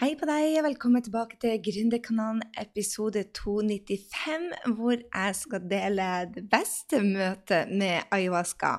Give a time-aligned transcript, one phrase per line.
[0.00, 4.46] Hei på deg, og velkommen tilbake til Gründerkanalen episode 295,
[4.78, 8.78] hvor jeg skal dele det beste møtet med ayahuasca.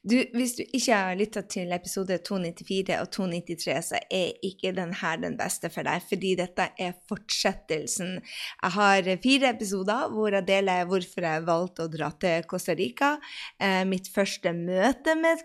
[0.00, 5.12] Du, hvis du ikke har lytta til episode 294 og 293, så er ikke denne
[5.26, 8.16] den beste for deg, fordi dette er fortsettelsen.
[8.62, 13.18] Jeg har fire episoder hvor jeg deler hvorfor jeg valgte å dra til Costa Rica,
[13.60, 15.44] eh, mitt første møte med,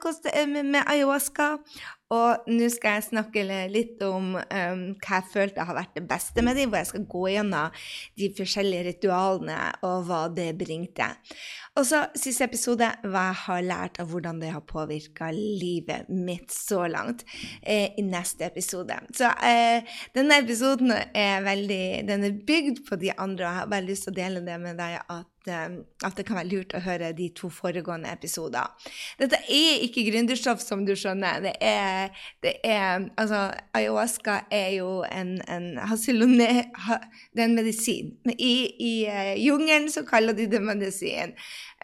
[0.64, 1.58] med ayahuasca,
[2.12, 6.44] og nå skal jeg snakke litt om um, hva jeg følte har vært det beste
[6.44, 7.82] med dem, hvor jeg skal gå gjennom
[8.20, 11.08] de forskjellige ritualene og hva det bringte.
[11.80, 16.52] Og så siste episode hva jeg har lært av hvordan det har påvirka livet mitt
[16.52, 17.24] så langt
[17.62, 18.98] eh, i neste episode.
[19.16, 23.72] Så eh, denne episoden er veldig Den er bygd på de andre, og jeg har
[23.72, 26.82] bare lyst til å dele det med deg at at det kan være lurt å
[26.84, 28.70] høre de to foregående episoder.
[29.20, 31.42] Dette er ikke gründerstoff, som du skjønner.
[31.42, 32.12] Det er,
[32.44, 36.50] det er Altså, ayahuasca er jo en, en hasilone...
[36.86, 37.00] Ha,
[37.34, 38.14] det er en medisin.
[38.26, 41.36] Men i, i uh, jungelen så kaller de det medisin.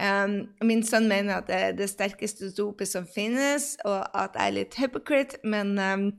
[0.02, 4.48] Um, min sønn mener at det er det sterkeste dopet som finnes, og at jeg
[4.48, 6.10] er litt hypocrite, men um,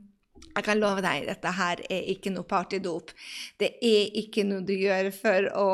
[0.59, 3.13] jeg kan love deg, dette her er ikke noe partydop.
[3.61, 5.67] Det er ikke noe du gjør for å,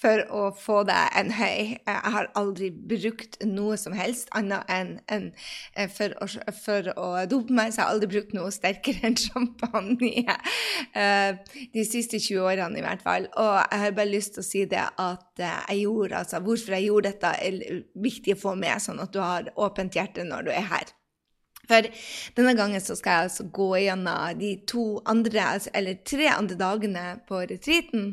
[0.00, 1.76] for å få deg en høy.
[1.76, 5.28] Jeg har aldri brukt noe som helst annet enn en,
[5.76, 6.16] eh, for,
[6.58, 10.26] for, å dope meg, så jeg har aldri brukt noe sterkere enn champagne.
[10.96, 13.30] Eh, de siste 20 årene i hvert fall.
[13.36, 16.78] Og jeg har bare lyst til å si det at eh, jeg gjorde, altså hvorfor
[16.78, 20.48] jeg gjorde dette, er viktig å få med, sånn at du har åpent hjerte når
[20.48, 20.96] du er her.
[21.66, 21.88] For
[22.36, 26.58] denne gangen så skal jeg altså gå gjennom de to andre, altså, eller tre andre
[26.60, 28.12] dagene på retreaten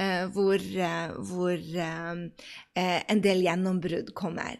[0.00, 2.24] eh, hvor, eh, hvor eh,
[2.76, 4.58] eh en del gjennombrudd kommer.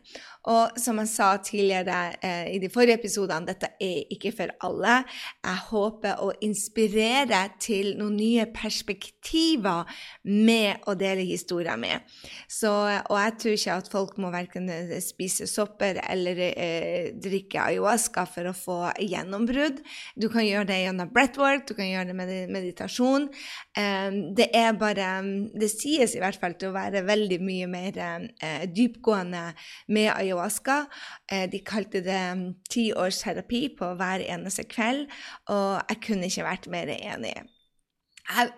[0.50, 4.98] Og som jeg sa tidligere eh, i de forrige episodene, dette er ikke for alle.
[5.40, 9.88] Jeg håper å inspirere til noen nye perspektiver
[10.28, 12.04] med å dele historien min.
[12.68, 14.68] Og jeg tror ikke at folk må verken
[15.04, 19.80] spise sopper eller eh, drikke ayahuasca for å få gjennombrudd.
[20.20, 23.30] Du kan gjøre det gjennom breathwork, du kan gjøre det med meditasjon.
[23.80, 25.14] Eh, det er bare
[25.54, 28.03] Det sies i hvert fall til å være veldig mye mer
[28.42, 29.46] eh, dypgående
[29.88, 30.84] med ayahuasca.
[31.30, 35.08] Eh, de kalte det mm, ti års terapi på hver eneste kveld,
[35.52, 37.34] og jeg kunne ikke vært mer enig.
[38.24, 38.52] Jeg,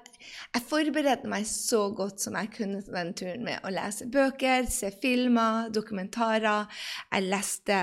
[0.55, 4.69] jeg forberedte meg så godt som jeg kunne til den turen med å lese bøker,
[4.71, 6.71] se filmer, dokumentarer.
[7.11, 7.81] Jeg leste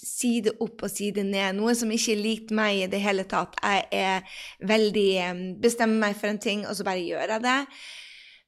[0.00, 3.60] side opp og side ned, noe som ikke likte meg i det hele tatt.
[3.60, 4.42] Jeg er
[4.72, 7.58] veldig mm, Bestemmer meg for en ting, og så bare gjør jeg det.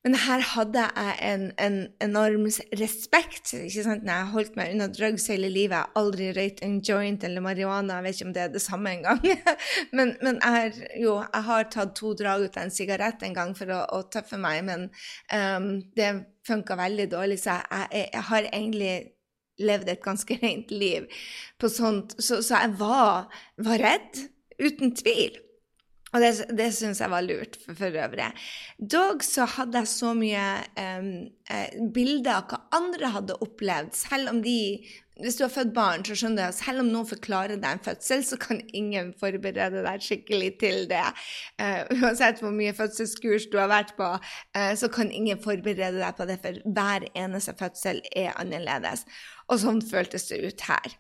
[0.01, 2.47] Men her hadde jeg en, en enorm
[2.81, 4.07] respekt ikke sant?
[4.07, 5.77] når jeg holdt meg unna drugs hele livet.
[5.77, 8.63] Jeg har aldri røykt en joint eller marihuana, jeg vet ikke om det er det
[8.65, 9.21] samme engang.
[9.97, 13.53] men men jeg, jo, jeg har tatt to drag ut av en sigarett en gang
[13.59, 14.89] for å, å tøffe meg, men
[15.37, 16.11] um, det
[16.49, 18.95] funka veldig dårlig, så jeg, jeg, jeg, har egentlig
[19.61, 21.23] levd et ganske rent liv
[21.61, 22.17] på sånt.
[22.17, 23.29] Så, så jeg var,
[23.61, 24.25] var redd,
[24.61, 25.37] uten tvil.
[26.11, 28.31] Og det, det syns jeg var lurt for, for øvrig.
[28.79, 31.13] Dog så hadde jeg så mye um,
[31.95, 34.59] bilder av hva andre hadde opplevd, selv om de
[35.21, 37.83] hvis du har født barn, så skjønner du at selv om noen forklarer deg en
[37.85, 41.03] fødsel, så kan ingen forberede deg skikkelig til det.
[41.61, 46.17] Uh, uansett hvor mye fødselskurs du har vært på, uh, så kan ingen forberede deg
[46.17, 49.05] på det, for hver eneste fødsel er annerledes.
[49.51, 50.97] Og sånn føltes det ut her.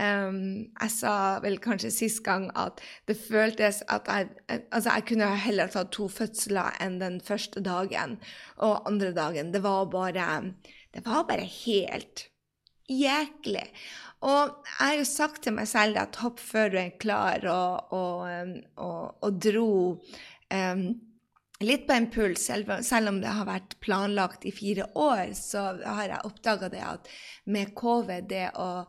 [0.00, 1.14] Um, jeg sa
[1.44, 2.80] vel kanskje sist gang at
[3.10, 4.30] det føltes at jeg
[4.72, 8.16] Altså, jeg kunne heller tatt to fødsler enn den første dagen
[8.56, 9.52] og andre dagen.
[9.52, 10.54] Det var bare
[10.94, 12.28] Det var bare helt
[12.88, 13.68] jæklig.
[14.22, 17.92] Og jeg har jo sagt til meg selv at hopp før du er klar, og,
[17.92, 20.84] og, og, og dro um,
[21.62, 26.04] litt på impuls, selv, selv, om det har vært planlagt i fire år, så har
[26.08, 27.10] jeg oppdaga det at
[27.50, 28.84] med covid, det å,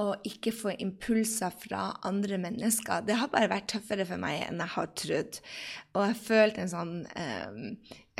[0.00, 3.02] og ikke få impulser fra andre mennesker.
[3.04, 5.40] Det har bare vært tøffere for meg enn jeg har trodd.
[5.92, 7.58] Og jeg følte en sånn eh,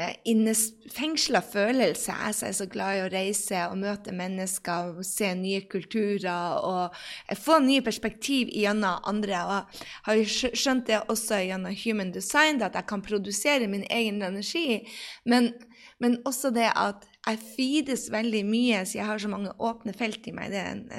[0.02, 2.12] eh innefengsla følelse.
[2.12, 7.00] Jeg er så glad i å reise og møte mennesker, og se nye kulturer og
[7.40, 9.40] få nye perspektiv gjennom andre.
[9.40, 14.20] Og jeg har skjønt det også gjennom Human Design, at jeg kan produsere min egen
[14.20, 14.82] energi.
[15.24, 15.54] Men,
[15.98, 20.26] men også det at jeg feedes veldig mye, så jeg har så mange åpne felt
[20.26, 20.54] i meg.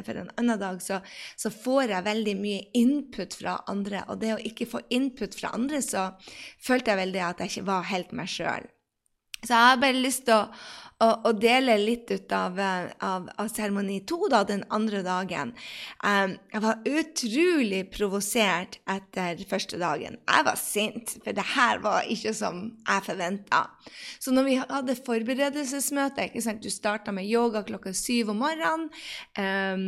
[0.06, 1.02] For en annen dag så,
[1.36, 4.06] så, får jeg veldig mye input fra andre.
[4.08, 6.12] Og det å ikke få input fra andre, så
[6.64, 8.70] følte jeg vel det at jeg ikke var helt meg sjøl.
[9.44, 10.46] Så jeg har bare lyst til å,
[11.04, 12.60] å, å dele litt ut av,
[13.04, 15.54] av, seremoni to da, den andre dagen.
[16.04, 20.18] Um, jeg var utrolig provosert etter første dagen.
[20.22, 23.64] Jeg var sint, for det her var ikke som jeg forventa.
[24.24, 26.30] Så når vi hadde forberedelsesmøte?
[26.64, 28.90] Du starta med yoga klokka syv om morgenen.
[29.38, 29.86] Um,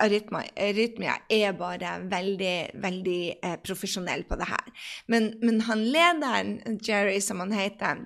[0.00, 4.72] arytmia er bare veldig, veldig eh, profesjonell på det her.
[5.10, 8.04] Men, men han lederen, Jerry, som han heter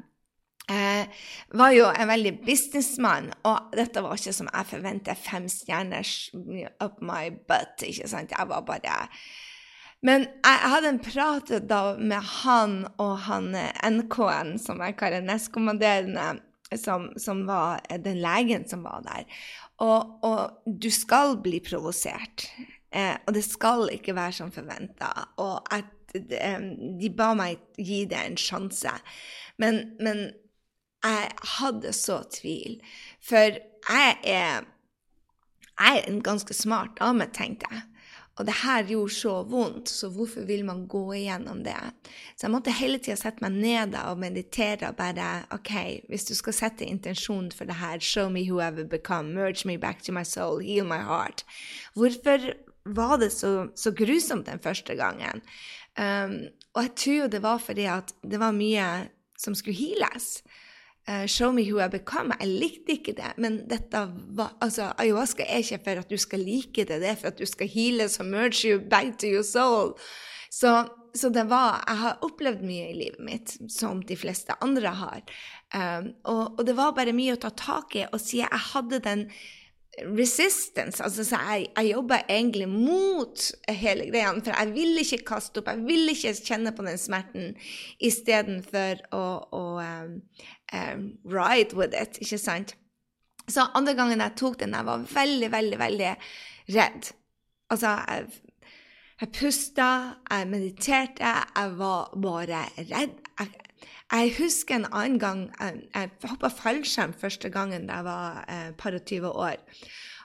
[0.70, 1.06] eh,
[1.52, 6.30] var jo en veldig businessmann, og dette var ikke som jeg forventet, fem stjerners
[6.82, 7.82] up my butt.
[7.82, 8.32] ikke sant?
[8.36, 9.08] Jeg var bare
[10.02, 15.24] Men jeg hadde en prat da med han og han eh, NK-en, som jeg kaller
[15.24, 16.40] nestkommanderende,
[16.76, 19.24] som, som, var den legen som var der.
[19.80, 22.48] Og, og du skal bli provosert.
[22.94, 25.10] Eh, og det skal ikke være som forventa.
[25.42, 26.60] Og at eh,
[27.00, 28.92] de ba meg gi det en sjanse.
[29.58, 30.28] Men, men
[31.04, 32.78] jeg hadde så tvil.
[33.24, 34.64] For jeg er,
[35.80, 37.82] jeg er en ganske smart dame, tenkte jeg.
[38.34, 41.76] Og det her gjorde så vondt, så hvorfor vil man gå igjennom det?
[42.34, 45.70] Så jeg måtte hele tida sette meg ned og meditere og bare OK,
[46.10, 49.78] hvis du skal sette intensjonen for det her, show me who I've become, merge me
[49.78, 51.44] back to my soul, heal my heart.
[51.94, 52.50] Hvorfor
[52.84, 55.42] var det så, så grusomt den første gangen?
[55.94, 58.88] Um, og jeg tror jo det var fordi at det var mye
[59.38, 60.42] som skulle heales.
[61.06, 62.32] Uh, show me who I become.
[62.40, 63.58] Jeg likte ikke det, men
[64.36, 67.38] var, altså, ayahuasca er ikke for at du skal like det, det er for at
[67.38, 69.92] du skal heale merge you back to your soul.
[70.50, 74.88] Så, så, det var Jeg har opplevd mye i livet mitt, som de fleste andre
[74.88, 75.20] har.
[75.74, 78.06] Um, og, og, det var bare mye å ta tak i.
[78.12, 79.26] Og siden jeg hadde den
[80.02, 81.02] resistance.
[81.04, 85.70] Altså, så jeg, jeg jobba egentlig mot hele greia, for jeg ville ikke kaste opp,
[85.70, 87.52] jeg ville ikke kjenne på den smerten
[88.02, 89.24] istedenfor å,
[89.54, 90.16] å um,
[90.74, 92.74] um, ride with it, ikke sant?
[93.48, 96.14] Så andre gangen jeg tok den, jeg var veldig, veldig, veldig
[96.76, 97.10] redd.
[97.72, 98.70] Altså, jeg,
[99.20, 99.90] jeg pusta,
[100.30, 103.20] jeg mediterte, jeg var bare redd.
[103.38, 103.52] Jeg,
[104.14, 108.68] jeg husker en annen gang Jeg, jeg hoppa fallskjerm første gangen da jeg var eh,
[108.78, 109.56] par og 20 år.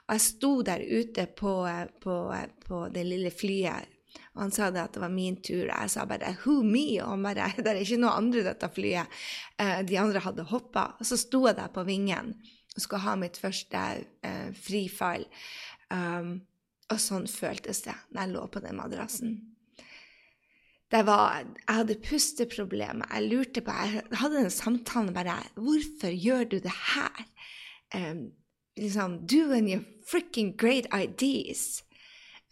[0.07, 3.89] Og jeg sto der ute på, eh, på, eh, på det lille flyet,
[4.39, 5.67] og han sa det at det var min tur.
[5.67, 8.69] Jeg sa bare 'who me?' Og han bare 'det er ikke noe andre i dette
[8.71, 9.19] flyet'.
[9.59, 10.95] Eh, de andre hadde hoppa.
[10.99, 12.35] Og så sto jeg der på vingen
[12.75, 15.25] og skulle ha mitt første eh, frifall.
[15.91, 16.41] Um,
[16.89, 19.49] og sånn føltes det når jeg lå på den madrassen
[20.89, 23.05] det var, jeg hadde pusteproblemer.
[23.13, 27.25] Jeg lurte på Jeg hadde en samtale bare Hvorfor gjør du det her?
[27.93, 28.31] Um,
[28.77, 31.83] liksom, and your freaking great ideas.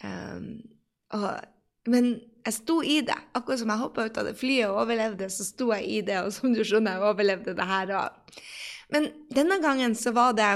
[0.03, 0.61] Um,
[1.09, 1.39] og,
[1.87, 2.15] men
[2.47, 3.17] jeg sto i det.
[3.35, 6.21] Akkurat som jeg hoppa ut av det flyet og overlevde, så sto jeg i det.
[6.23, 8.35] Og som du skjønner, jeg overlevde det her òg.
[8.93, 10.51] Men denne gangen så var det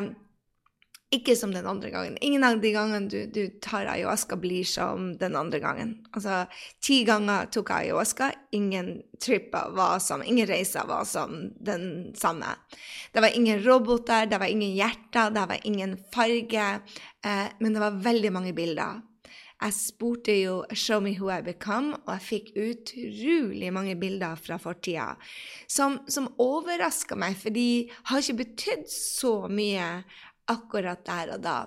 [1.11, 2.15] ikke som den andre gangen.
[2.23, 5.97] Ingen av de gangene du, du tar ayahuasca, blir som den andre gangen.
[6.15, 6.45] Altså,
[6.79, 12.55] ti ganger tok jeg ayahuasca, ingen tripper var som, ingen reiser var som den samme.
[13.11, 16.67] Det var ingen roboter, det var ingen hjerter, det var ingen farge,
[17.27, 19.03] eh, men det var veldig mange bilder.
[19.61, 24.57] Jeg spurte jo 'Show me who I become', og jeg fikk utrolig mange bilder fra
[24.57, 25.15] fortida
[25.67, 30.03] som, som overraska meg, for de har ikke betydd så mye
[30.49, 31.59] akkurat der og da.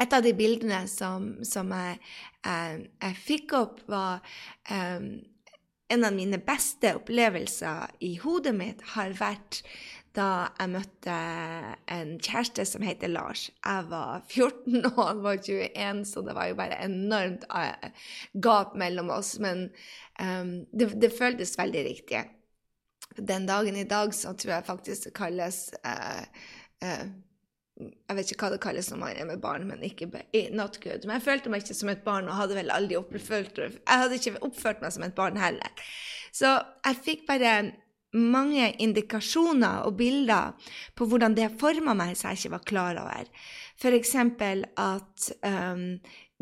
[0.00, 2.00] Et av de bildene som, som jeg,
[2.46, 4.24] eh, jeg, fikk opp, var
[4.70, 5.04] eh,
[5.94, 9.60] en av mine beste opplevelser i hodet mitt har vært
[10.14, 10.28] da
[10.60, 11.16] jeg møtte
[11.90, 13.48] en kjæreste som heter Lars.
[13.64, 18.06] Jeg var 14 og han var 21, så det var jo bare enormt uh,
[18.46, 19.34] gap mellom oss.
[19.42, 19.66] Men
[20.20, 22.22] um, det, det, føltes veldig riktig.
[23.18, 26.24] Den dagen i dag så tror jeg faktisk det kalles uh,
[26.86, 27.06] uh,
[27.74, 30.06] jeg vet ikke hva det kalles når man er med barn, men ikke
[30.54, 31.02] not good.
[31.02, 34.14] Men jeg følte meg ikke som et barn, og hadde vel aldri oppført Jeg hadde
[34.20, 35.88] ikke oppført meg som et barn heller.
[36.34, 36.52] Så
[36.84, 37.56] jeg fikk bare
[38.14, 40.54] mange indikasjoner og bilder
[40.96, 43.30] på hvordan det forma meg som jeg ikke var klar over.
[43.80, 44.14] F.eks.
[44.14, 45.88] at um,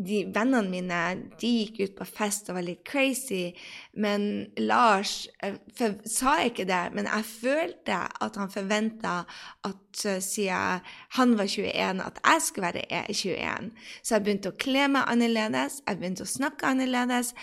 [0.03, 1.01] de vennene mine
[1.41, 3.53] de gikk ut på fest og var litt crazy.
[3.93, 9.21] Men Lars eh, for, sa ikke det, men jeg følte at han forventa
[9.67, 10.81] at siden
[11.17, 13.71] han var 21, at jeg skulle være 21.
[14.03, 17.33] Så jeg begynte å kle meg annerledes, jeg begynte å snakke annerledes.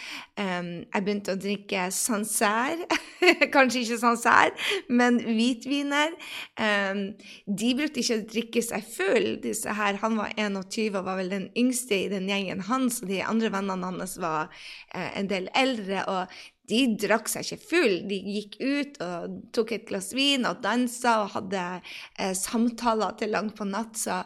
[0.40, 2.88] Um, jeg begynte å drikke Sancerre.
[3.54, 4.54] Kanskje ikke Sancerre,
[4.88, 6.14] men hvitviner.
[6.60, 7.02] Um,
[7.46, 10.00] de brukte ikke å drikke seg full, disse her.
[10.04, 13.52] Han var 21 og var vel den yngste i den gjengen hans, og de andre
[13.54, 16.06] vennene hans var uh, en del eldre.
[16.10, 16.40] og
[16.70, 17.96] de drakk seg ikke full.
[18.08, 23.34] De gikk ut og tok et glass vin og dansa og hadde eh, samtaler til
[23.34, 23.98] langt på natt.
[23.98, 24.22] Så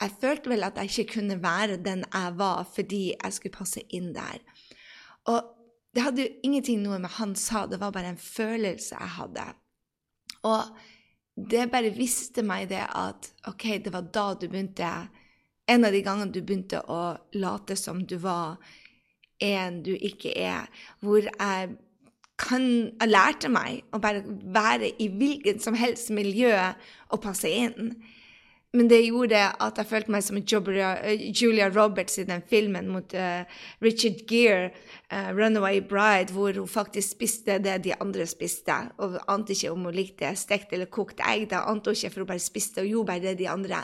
[0.00, 3.84] jeg følte vel at jeg ikke kunne være den jeg var, fordi jeg skulle passe
[3.94, 4.42] inn der.
[5.28, 5.54] Og
[5.94, 9.46] det hadde jo ingenting noe med han sa, det var bare en følelse jeg hadde.
[10.46, 10.84] Og
[11.50, 14.90] det bare visste meg det at OK, det var da du begynte
[15.68, 18.56] En av de gangene du begynte å late som du var
[19.44, 20.66] en du ikke er,
[21.04, 21.76] hvor jeg
[22.38, 22.64] kan,
[23.04, 24.22] lærte meg å bare
[24.54, 26.54] være i hvilket som helst miljø
[27.10, 27.92] og passe inn.
[28.76, 33.48] Men det gjorde at jeg følte meg som Julia Roberts i den filmen mot uh,
[33.80, 34.74] Richard Gere,
[35.08, 38.76] uh, 'Runaway Bride', hvor hun faktisk spiste det de andre spiste.
[38.98, 41.48] Og ante ikke om hun likte stekt eller kokt egg.
[41.48, 43.82] Det ante hun ikke, for hun bare spiste og gjorde bare det de andre.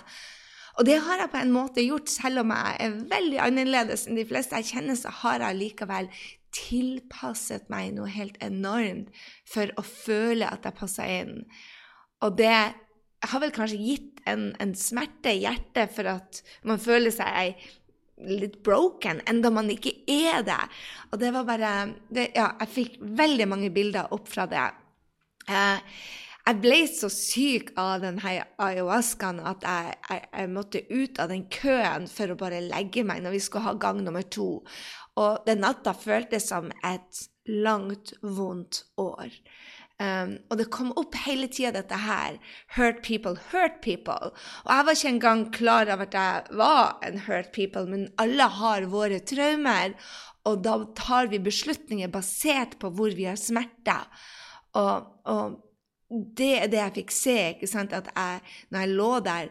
[0.77, 4.19] Og det har jeg på en måte gjort, selv om jeg er veldig annerledes enn
[4.19, 6.11] de fleste jeg kjenner, så har jeg likevel
[6.55, 9.11] tilpasset meg noe helt enormt
[9.49, 11.43] for å føle at jeg passa inn.
[12.25, 12.57] Og det
[13.25, 17.57] har vel kanskje gitt en, en smerte i hjertet for at man føler seg
[18.31, 20.61] litt broken, enda man ikke er det.
[21.11, 21.73] Og det var bare
[22.09, 24.69] det, Ja, jeg fikk veldig mange bilder opp fra det.
[25.51, 25.97] Eh,
[26.45, 31.47] jeg ble så syk av denne ayahuascaen at jeg, jeg, jeg, måtte ut av den
[31.53, 34.49] køen for å bare legge meg når vi skulle ha gang nummer to.
[35.21, 39.33] Og den natta føltes som et langt, vondt år.
[40.03, 42.37] Um, og det kom opp hele tida, dette her.
[42.77, 44.33] Hurt people, hurt people.
[44.67, 48.49] Og jeg var ikke engang klar over at jeg var en hurt people, men alle
[48.61, 49.95] har våre traumer.
[50.45, 54.11] Og da tar vi beslutninger basert på hvor vi har smerter.
[54.77, 55.63] Og, og
[56.11, 57.37] det er det jeg fikk se.
[57.55, 59.49] ikke sant, At jeg, når jeg lå der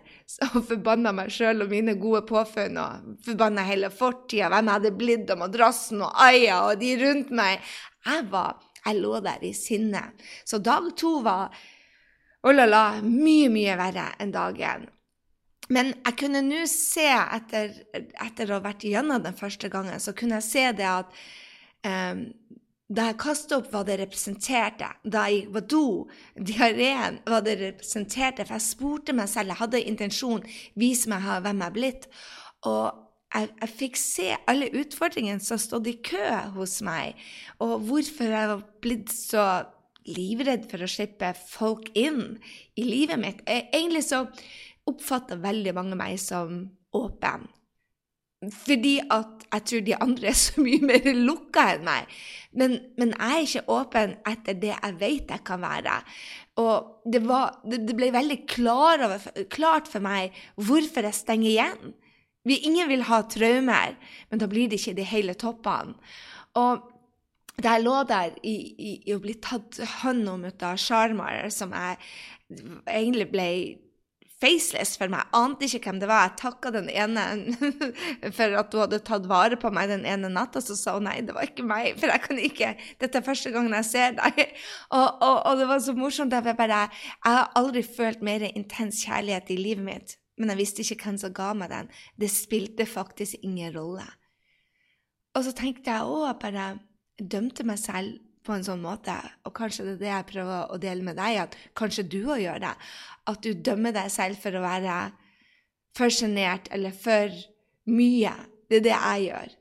[0.50, 4.96] og forbanna meg sjøl og mine gode påfunn, og forbanna hele fortida, hvem jeg hadde
[4.98, 7.60] blitt, og madrassen og Aya og de rundt meg
[8.06, 10.10] Jeg var, jeg lå der i sinne.
[10.46, 11.54] Så dag to var
[12.44, 14.90] oh la la, mye, mye verre enn dagen.
[15.72, 20.12] Men jeg kunne nå se, etter, etter, å ha vært igjennom den første gangen, så
[20.18, 21.14] kunne jeg se det at
[21.88, 22.26] um,
[22.92, 24.90] da jeg kastet opp, hva det representerte.
[25.04, 25.86] Da jeg gikk på do,
[26.50, 28.46] diareen, hva det representerte.
[28.46, 30.44] For jeg spurte meg selv, jeg hadde intensjon,
[30.80, 32.10] vise meg hvem jeg er blitt.
[32.70, 32.86] Og
[33.34, 37.18] jeg, jeg, fikk se alle utfordringene som stod i kø hos meg,
[37.64, 39.48] og hvorfor jeg var blitt så
[40.04, 42.38] livredd for å slippe folk inn
[42.76, 43.42] i livet mitt.
[43.48, 44.26] Egentlig så
[44.90, 47.48] oppfatta veldig mange meg som åpen.
[48.52, 52.16] Fordi at jeg tror de andre er så mye mer lukka enn meg.
[52.54, 55.98] Men, men, jeg er ikke åpen etter det jeg vet jeg kan være.
[56.62, 61.94] Og det, var, det ble veldig klar over, klart for meg hvorfor jeg stenger igjen.
[62.44, 63.96] Vi, ingen vil ha traumer,
[64.30, 65.96] men da blir det ikke de hele toppene.
[66.60, 66.90] Og
[67.54, 71.48] da jeg lå der i, i, i å bli tatt hånd om ut av Sharmar,
[71.54, 72.00] som jeg
[72.90, 73.50] egentlig ble
[74.44, 75.24] faceless for meg.
[75.24, 76.28] Jeg ante ikke hvem det var.
[76.28, 77.24] Jeg takka den ene
[78.38, 80.62] for at hun hadde tatt vare på meg den ene natta.
[80.64, 82.72] Så sa hun nei, det var ikke meg, for jeg kan ikke
[83.02, 84.42] Dette er første gangen jeg ser deg.
[84.98, 86.34] Og, og, og det var så morsomt.
[86.36, 90.84] Jeg, bare, jeg har aldri følt mer intens kjærlighet i livet mitt, men jeg visste
[90.84, 91.90] ikke hvem som ga meg den.
[92.20, 94.06] Det spilte faktisk ingen rolle.
[95.34, 96.68] Og så tenkte jeg òg bare
[97.18, 99.16] dømte meg selv på en sånn måte,
[99.48, 102.44] og kanskje det er det jeg prøver å dele med deg, at kanskje du òg
[102.44, 102.74] gjør det,
[103.32, 104.98] at du dømmer deg selv for å være
[105.98, 107.32] for sjenert eller for
[107.92, 108.34] mye.
[108.70, 109.54] Det er det jeg gjør.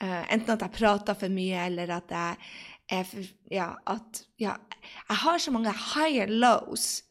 [0.00, 2.50] Uh, enten at jeg prater for mye, eller at jeg
[2.90, 7.02] er for Ja, at Ja, jeg har så mange high and lows,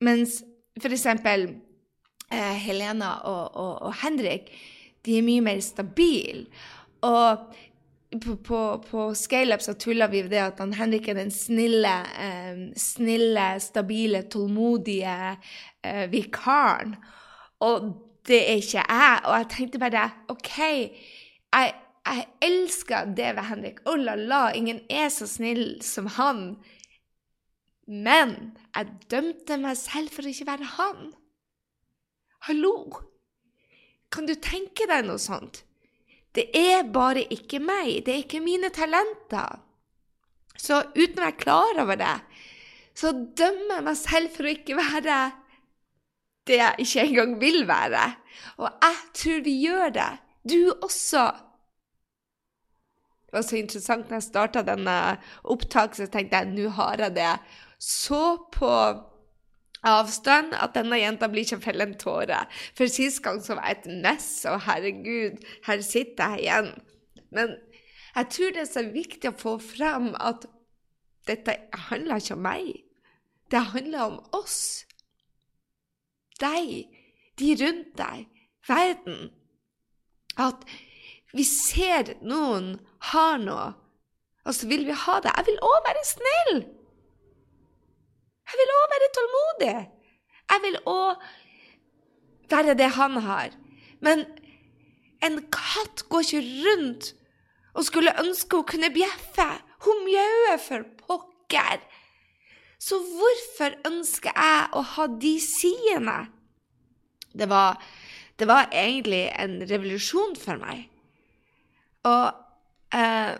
[0.00, 0.42] mens
[0.80, 1.48] for eksempel
[2.32, 4.50] uh, Helena og, og, og Henrik,
[5.06, 6.46] de er mye mer stabile.
[7.00, 7.54] Og
[8.10, 12.62] på, på, på ScaleUp så tulla vi det at han Henrik er den snille, eh,
[12.78, 15.36] snille stabile, tålmodige
[15.82, 16.96] eh, vikaren.
[17.62, 17.92] Og
[18.26, 19.20] det er ikke jeg.
[19.24, 21.72] Og jeg tenkte bare OK, jeg,
[22.10, 23.80] jeg elsker det ved Henrik.
[23.86, 26.44] Oh la la, ingen er så snill som han.
[27.86, 28.36] Men
[28.74, 31.10] jeg dømte meg selv for å ikke være han.
[32.48, 32.74] Hallo!
[34.10, 35.62] Kan du tenke deg noe sånt?
[36.34, 38.04] Det er bare ikke meg.
[38.06, 39.60] Det er ikke mine talenter.
[40.60, 42.16] Så uten å være klar over det,
[42.96, 45.20] så dømmer jeg meg selv for å ikke være
[46.48, 48.02] det jeg ikke engang vil være.
[48.60, 50.10] Og jeg tror vi gjør det.
[50.50, 51.24] Du også.
[53.30, 54.96] Det var så interessant når jeg starta denne
[55.44, 57.34] opptaket, så tenkte jeg nå har jeg det
[57.80, 58.70] så på
[59.86, 62.44] avstand at denne jenta blir ikke felle en tåre.
[62.76, 66.70] For sist gang så var jeg et mess, og herregud, her sitter jeg igjen.
[67.30, 67.56] Men
[68.16, 70.46] jeg tror det er så viktig å få fram at
[71.28, 71.56] dette
[71.88, 72.70] handler ikke om meg.
[73.50, 74.86] Det handler om oss.
[76.40, 76.88] Deg,
[77.38, 78.26] de rundt deg,
[78.68, 79.30] verden.
[80.40, 80.64] At
[81.36, 82.74] vi ser noen
[83.12, 83.72] har noe,
[84.46, 85.32] og så vil vi ha det.
[85.36, 86.62] Jeg vil òg være snill.
[88.50, 89.74] Jeg vil òg være tålmodig.
[90.50, 91.24] Jeg vil òg
[92.50, 93.54] være det han har.
[94.02, 94.24] Men
[95.22, 97.12] en katt går ikke rundt
[97.74, 99.48] og skulle ønske hun kunne bjeffe.
[99.86, 101.78] Hun mjauer for pokker.
[102.80, 106.18] Så hvorfor ønsker jeg å ha de sidene?
[107.36, 107.78] Det var,
[108.38, 110.88] det var egentlig en revolusjon for meg.
[112.08, 112.32] Og
[112.96, 113.36] eh,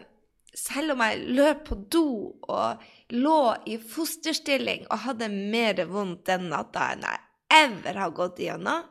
[0.54, 2.06] selv om jeg løp på do
[2.42, 7.26] og lå i fosterstilling og hadde mer vondt den natta enn jeg
[7.60, 8.86] ever har gått igjennom,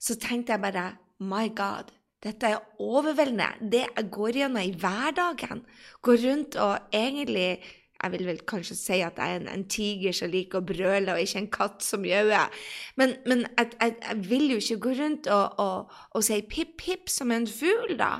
[0.00, 0.86] så tenkte jeg bare
[1.20, 1.90] My God,
[2.24, 3.50] dette er overveldende.
[3.60, 5.60] Det jeg går igjennom i hverdagen.
[6.00, 7.60] Går rundt og egentlig
[8.00, 11.12] jeg vil vel kanskje si at jeg er en, en tiger som liker å brøle,
[11.12, 12.62] og ikke en katt som mjauer.
[12.96, 17.12] Men, men jeg, jeg, jeg, vil jo ikke gå rundt og, og, og si pip-pip
[17.12, 18.14] som en fugl, da.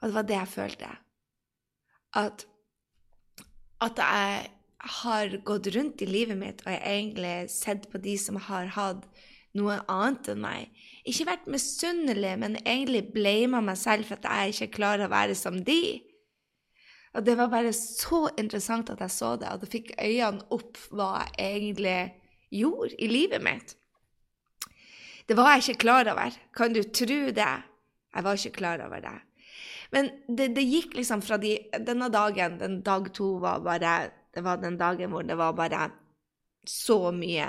[0.00, 0.90] Og det var det jeg følte.
[2.18, 2.46] At,
[3.82, 4.50] at jeg
[5.02, 9.04] har gått rundt i livet mitt og jeg egentlig sett på de som har hatt
[9.58, 10.70] noe annet enn meg.
[11.08, 15.36] Ikke vært misunnelig, men egentlig blama meg selv for at jeg ikke klarer å være
[15.38, 16.00] som de.
[17.12, 20.80] Og det var bare så interessant at jeg så det, og det fikk øynene opp
[20.96, 21.98] hva jeg egentlig
[22.52, 23.74] gjorde i livet mitt.
[25.28, 26.38] Det var jeg ikke klar over.
[26.56, 27.52] Kan du tro det?
[28.12, 29.18] Jeg var ikke klar over det.
[29.92, 34.40] Men det, det gikk liksom fra de, denne dagen, den dag to var bare Det
[34.40, 35.90] var den dagen hvor det var bare
[36.64, 37.48] så mye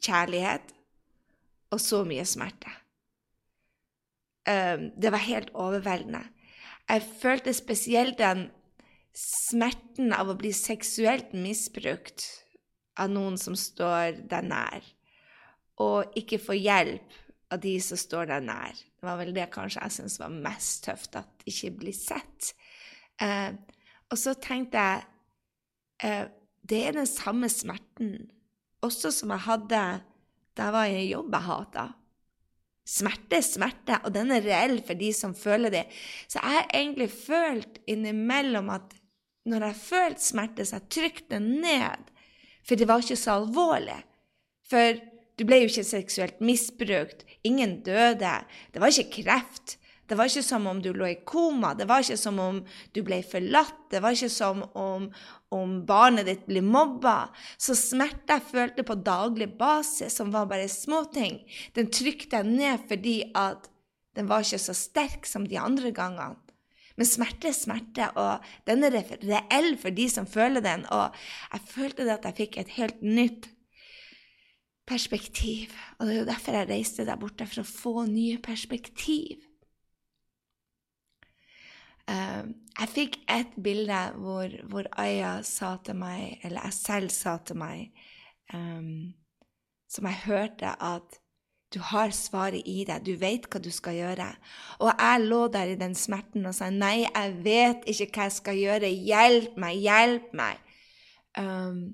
[0.00, 0.70] kjærlighet
[1.74, 2.72] og så mye smerte.
[4.48, 6.22] Um, det var helt overveldende.
[6.88, 8.48] Jeg følte spesielt den
[9.14, 12.24] smerten av å bli seksuelt misbrukt
[12.96, 14.86] av noen som står deg nær,
[15.80, 18.74] og ikke få hjelp av de som står deg nær.
[18.74, 22.52] Det var vel det kanskje jeg syntes var mest tøft, at ikke blir sett.
[23.22, 23.52] Eh,
[24.10, 25.06] og så tenkte jeg
[26.06, 26.26] eh,
[26.70, 28.28] det er den samme smerten
[28.84, 29.80] også som jeg hadde
[30.56, 31.86] da jeg var i en jobb jeg hata.
[32.90, 35.84] Smerte er smerte, og den er reell for de som føler det.
[36.26, 38.96] Så jeg har egentlig følt innimellom at
[39.48, 42.10] når jeg følte smerte, så jeg trykte den ned.
[42.66, 44.00] For det var ikke så alvorlig.
[44.68, 44.98] For
[45.38, 47.24] du ble jo ikke seksuelt misbrukt.
[47.46, 48.34] Ingen døde.
[48.72, 49.76] Det var ikke kreft.
[50.10, 52.56] Det var ikke som om du lå i koma, det var ikke som om
[52.90, 55.04] du ble forlatt, det var ikke som om,
[55.54, 57.28] om barnet ditt ble mobba.
[57.54, 61.38] Så smerte jeg følte på daglig basis, som var bare småting,
[61.78, 63.70] den trykte jeg ned fordi at
[64.18, 66.34] den var ikke så sterk som de andre gangene.
[66.98, 70.82] Men smerte er smerte, og den er reell for de som føler den.
[70.92, 71.14] Og
[71.54, 73.46] jeg følte at jeg fikk et helt nytt
[74.90, 75.76] perspektiv.
[75.98, 79.46] Og det er jo derfor jeg reiste der borte, for å få nye perspektiv.
[82.10, 82.50] Uh,
[82.80, 87.60] jeg fikk et bilde hvor, hvor, Aya sa til meg, eller jeg selv sa til
[87.60, 88.06] meg,
[88.54, 89.12] um,
[89.90, 91.20] som jeg hørte at
[91.70, 94.26] du har svaret i deg, du vet hva du skal gjøre.
[94.82, 98.36] Og jeg lå der i den smerten og sa nei, jeg vet ikke hva jeg
[98.40, 100.64] skal gjøre, hjelp meg, hjelp meg.
[101.38, 101.84] Um,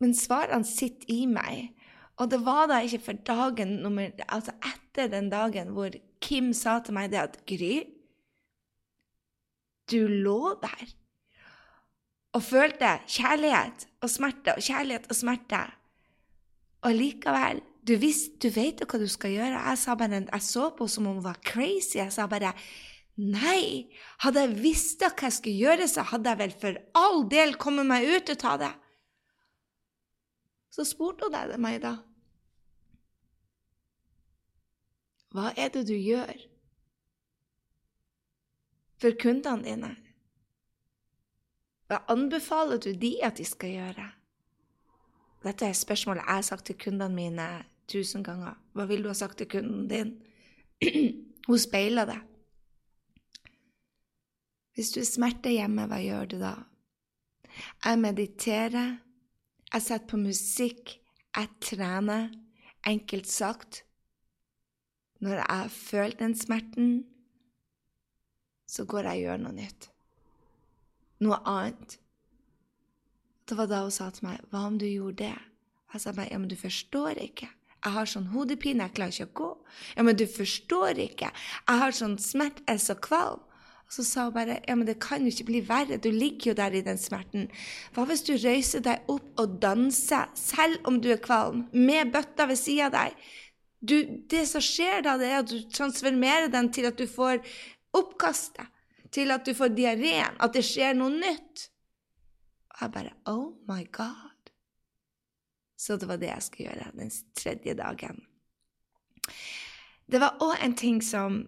[0.00, 1.74] men svarene sitter i meg.
[2.20, 6.78] Og det var da ikke for dagen nummer, altså etter den dagen hvor Kim sa
[6.84, 7.80] til meg det at Gry,
[9.90, 10.90] du lå der
[12.36, 15.62] og følte kjærlighet og smerte og kjærlighet og smerte.
[16.86, 19.64] Og likevel, du, visst, du vet jo hva du skal gjøre.
[19.64, 21.98] Jeg, sa bare, jeg så på henne som om hun var crazy.
[21.98, 22.52] Jeg sa bare
[23.18, 23.90] nei.
[24.22, 27.88] Hadde jeg visst hva jeg skulle gjøre, så hadde jeg vel for all del kommet
[27.88, 28.70] meg ut ut av det.
[30.70, 31.96] Så spurte hun meg da.
[35.30, 36.32] Hva er det du gjør
[39.00, 39.90] for kundene dine?
[41.90, 44.08] Hva anbefaler du de at de skal gjøre?
[45.40, 47.46] Dette er spørsmålet jeg har sagt til kundene mine
[47.90, 48.58] tusen ganger.
[48.74, 50.12] Hva vil du ha sagt til kunden din?
[51.48, 52.18] Hun speiler det.
[54.74, 56.54] Hvis du er smerte hjemme, hva gjør du da?
[57.84, 58.92] Jeg mediterer,
[59.72, 60.94] jeg setter på musikk,
[61.36, 62.30] jeg trener.
[62.86, 63.82] Enkelt sagt,
[65.20, 67.04] når jeg har følt den smerten,
[68.68, 69.90] så går jeg og gjør noe nytt.
[71.20, 71.98] Noe annet.
[73.48, 75.46] Det var da hun sa til meg, 'Hva om du gjorde det?'
[75.92, 77.48] Jeg sa bare, 'Ja, men du forstår ikke.
[77.84, 79.58] Jeg har sånn hodepine, jeg klarer ikke å gå.'
[79.96, 81.30] 'Ja, men du forstår ikke.
[81.68, 83.40] Jeg har sånn smerte, jeg er så kvalm.'
[83.90, 86.50] Og så sa hun bare ja, men det kan jo ikke bli verre, du ligger
[86.50, 87.48] jo der i den smerten.
[87.92, 92.46] Hva hvis du røyser deg opp og danser, selv om du er kvalm, med bøtta
[92.46, 93.16] ved sida av deg?
[93.80, 93.96] Du,
[94.28, 97.40] det som skjer da, det er at du transformerer den til at du får
[97.96, 98.68] oppkastet,
[99.10, 101.70] til at du får diareen, at det skjer noe nytt.
[102.74, 104.52] Og jeg bare Oh my God.
[105.80, 108.20] Så det var det jeg skulle gjøre den tredje dagen.
[110.10, 111.40] Det var òg en ting som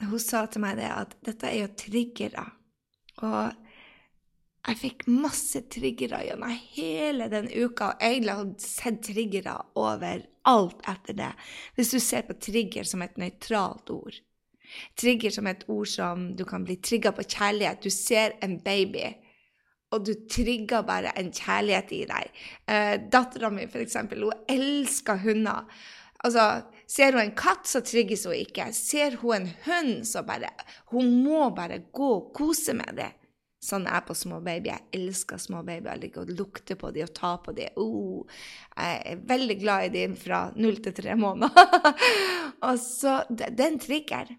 [0.00, 2.42] hun sa til meg det at dette er jo triggere.
[3.22, 3.54] Og
[4.66, 9.54] jeg fikk masse triggere gjennom hele den uka, og egentlig hadde sett triggere
[10.46, 11.32] overalt etter det.
[11.76, 14.20] Hvis du ser på trigger som et nøytralt ord.
[14.98, 17.82] Trigger som et ord som du kan bli trigga på kjærlighet.
[17.82, 19.04] Du ser en baby,
[19.94, 22.40] og du trigger bare en kjærlighet i deg.
[22.66, 25.70] Eh, Dattera mi, eksempel, hun elsker hunder.
[26.24, 28.68] Altså, Ser hun en katt, så trigges hun ikke.
[28.74, 30.52] Ser hun en hund, så bare
[30.94, 33.10] Hun må bare gå og kose med det.
[33.66, 34.76] Sånn er jeg på små babyer.
[34.76, 35.64] Jeg elsker små.
[35.66, 37.78] Jeg liker å lukte på dem og ta på dem.
[37.82, 38.22] Oh,
[38.76, 41.96] jeg er veldig glad i dem fra null til tre måneder.
[42.68, 44.30] og så Den trigger.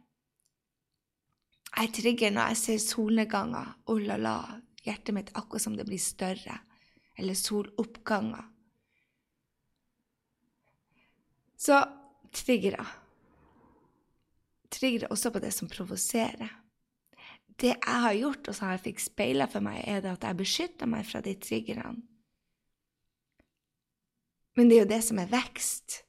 [1.78, 3.74] Jeg trigger når jeg ser solnedganger.
[3.92, 4.38] Oh la la.
[4.88, 6.62] Hjertet mitt akkurat som det blir større.
[7.20, 8.46] Eller soloppganger.
[11.58, 11.82] Så
[12.32, 12.86] triggere.
[14.72, 16.54] Triggere også på det som provoserer.
[17.58, 20.38] Det jeg har gjort, og som jeg fikk speila for meg, er det at jeg
[20.38, 21.96] beskytter meg fra de triggerne.
[24.58, 26.04] Men det er jo det som er vekst.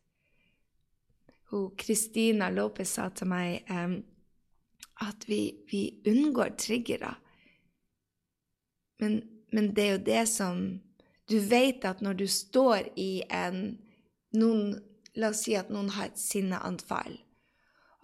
[1.80, 3.96] Kristina Lopez sa til meg um,
[5.04, 7.14] at vi, vi, unngår triggere.
[9.00, 10.60] Men, men, det er jo det som
[11.28, 13.76] Du vet at når du står i en
[14.32, 14.78] noen
[15.18, 17.16] La oss si at noen har et sinneanfall,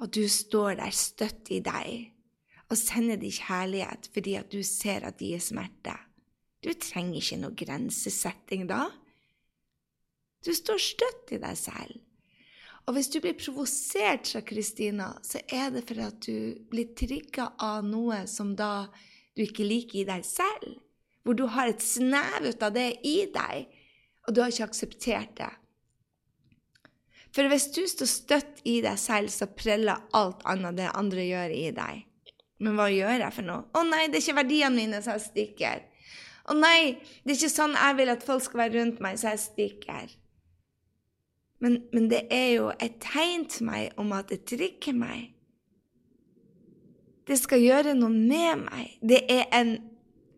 [0.02, 2.13] og du står der støtt i deg
[2.74, 5.94] og sender deg kjærlighet fordi at du ser at de er smerte.
[6.64, 8.88] Du trenger ikke noe grensesetting da.
[10.44, 12.00] Du står støtt i deg selv.
[12.84, 17.54] Og hvis du blir provosert fra Kristina, så er det for at du blir trigga
[17.62, 18.88] av noe som da
[19.36, 20.80] du ikke liker i deg selv.
[21.24, 23.70] Hvor du har et snev ut av det i deg,
[24.28, 25.52] og du har ikke akseptert det.
[27.34, 31.56] For hvis du står støtt i deg selv, så preller alt annet det andre gjør,
[31.56, 32.04] i deg.
[32.62, 33.64] Men hva gjør jeg for noe?
[33.74, 35.82] Å nei, det er ikke verdiene mine, så jeg stikker.
[36.44, 39.32] Å nei, det er ikke sånn jeg vil at folk skal være rundt meg, så
[39.32, 40.12] jeg stikker.
[41.64, 45.30] Men, men det er jo et tegn til meg om at det trigger meg.
[47.24, 48.96] Det skal gjøre noe med meg.
[49.00, 49.78] Det er en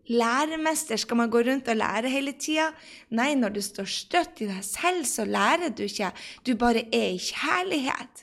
[0.07, 1.00] læremester?
[1.02, 2.68] Skal man gå rundt og lære hele tida?
[3.11, 6.12] Nei, når du står støtt i deg selv, så lærer du ikke.
[6.46, 8.22] Du bare er i kjærlighet.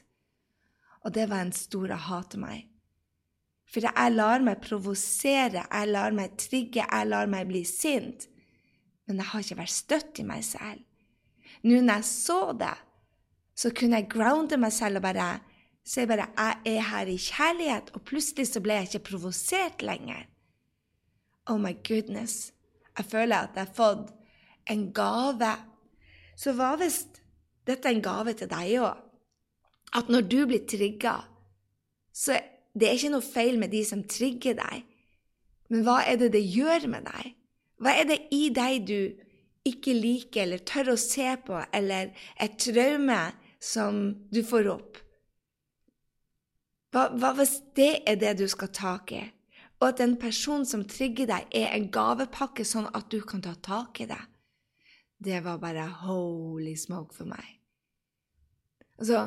[1.04, 2.70] Og det var en stor aha til meg.
[3.74, 8.28] For jeg lar meg provosere, jeg lar meg trigge, jeg lar meg bli sint.
[9.08, 10.84] Men jeg har ikke vært støtt i meg selv.
[11.64, 12.76] Nå når jeg så det,
[13.58, 15.28] så kunne jeg grounde meg selv og bare
[15.84, 20.24] si bare jeg er her i kjærlighet, og plutselig så ble jeg ikke provosert lenger.
[21.50, 22.54] Oh my goodness.
[22.98, 24.14] Jeg føler at jeg har fått
[24.70, 25.52] en gave.
[26.40, 27.04] Så hva hvis
[27.68, 29.02] dette er en gave til deg òg?
[29.94, 31.18] At når du blir trigga,
[32.14, 32.38] så
[32.74, 34.84] det er ikke noe feil med de som trigger deg.
[35.70, 37.36] Men hva er det det gjør med deg?
[37.82, 39.00] Hva er det i deg du
[39.68, 43.22] ikke liker eller tør å se på, eller et traume
[43.64, 45.00] som du får opp?
[46.94, 49.24] Hva, hva hvis det er det du skal tak i?
[49.84, 53.52] og at en person som trigger deg, er en gavepakke, sånn at du kan ta
[53.60, 54.22] tak i det.
[55.20, 57.50] Det var bare holy smoke for meg.
[58.96, 59.26] Altså,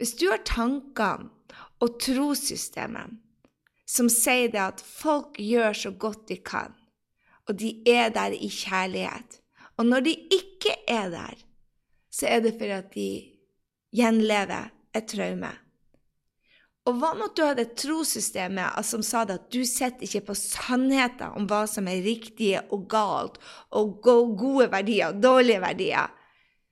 [0.00, 1.30] hvis du har tankene
[1.80, 3.16] og trossystemet
[3.86, 6.72] som sier det at folk gjør så godt de kan,
[7.46, 9.38] og de er der i kjærlighet,
[9.78, 11.36] og når de ikke er der,
[12.10, 13.10] så er det for at de
[13.94, 15.52] gjenlever et traume.
[16.86, 20.36] Og hva om du hadde et trossystem som sa det at du sitter ikke på
[20.38, 23.40] sannheter om hva som er riktige og galt,
[23.74, 26.12] og gode verdier og dårlige verdier?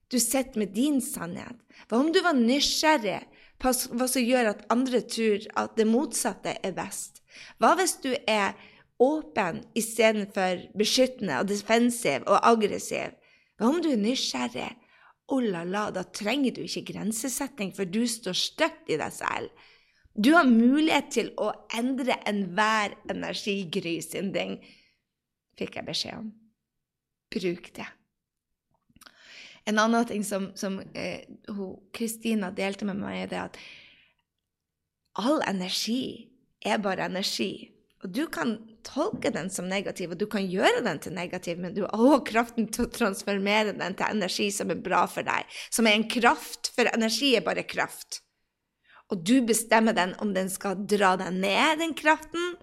[0.07, 1.59] Du sitter med din sannhet.
[1.89, 3.25] Hva om du var nysgjerrig
[3.65, 7.23] hva som gjør at andre tror at det motsatte er best?
[7.59, 8.55] Hva hvis du er
[9.03, 13.17] åpen istedenfor beskyttende og defensiv og aggressiv?
[13.59, 14.73] Hva om du er nysgjerrig?
[15.33, 19.49] Oh la la, da trenger du ikke grensesetting, for du står støtt i deg selv.
[20.15, 24.59] Du har mulighet til å endre enhver energigry sin ding,
[25.59, 26.29] fikk jeg beskjed om.
[27.35, 27.89] Bruk det.
[29.65, 30.81] En annen ting som, som
[31.97, 33.61] Kristina eh, delte med meg, er det at
[35.21, 36.31] all energi
[36.65, 37.71] er bare energi.
[38.05, 41.73] Og du kan tolke den som negativ, og du kan gjøre den til negativ, men
[41.77, 45.49] du har òg kraften til å transformere den til energi som er bra for deg,
[45.73, 48.21] som er en kraft, for energi er bare kraft.
[49.13, 52.55] Og du bestemmer den om den skal dra deg ned, den kraften,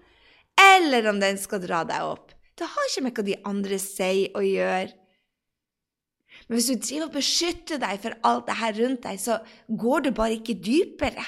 [0.78, 2.30] eller om den skal dra deg opp.
[2.58, 4.92] Det har ikke med hva de andre sier å gjøre.
[6.48, 10.06] Men hvis du driver og beskytter deg for alt det her rundt deg, så går
[10.06, 11.24] du bare ikke dypere.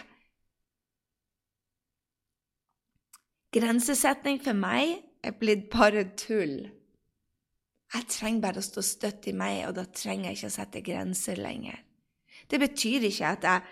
[3.55, 6.65] Grensesetning for meg er blitt bare tull.
[7.95, 10.83] Jeg trenger bare å stå støtt i meg, og da trenger jeg ikke å sette
[10.85, 11.79] grenser lenger.
[12.51, 13.63] Det betyr ikke at jeg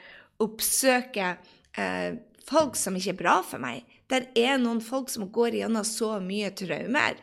[0.43, 1.41] oppsøker
[1.79, 3.83] eh, folk som ikke er bra for meg.
[4.07, 7.19] Det er noen folk som går gjennom så mye traumer,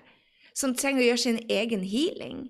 [0.51, 2.47] som trenger å gjøre sin egen healing.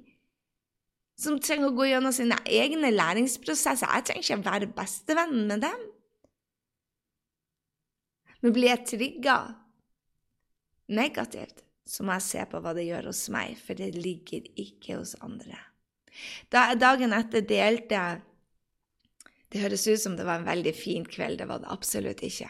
[1.20, 3.90] Som trenger å gå gjennom sine egne læringsprosesser.
[3.92, 5.82] Jeg trenger ikke være bestevennen med dem.
[8.40, 9.40] Men blir jeg trigga
[10.96, 15.00] negativt, så må jeg se på hva det gjør hos meg, for det ligger ikke
[15.02, 15.60] hos andre.
[16.52, 18.26] Da dagen etter delte jeg
[19.50, 22.48] Det høres ut som det var en veldig fin kveld, det var det absolutt ikke.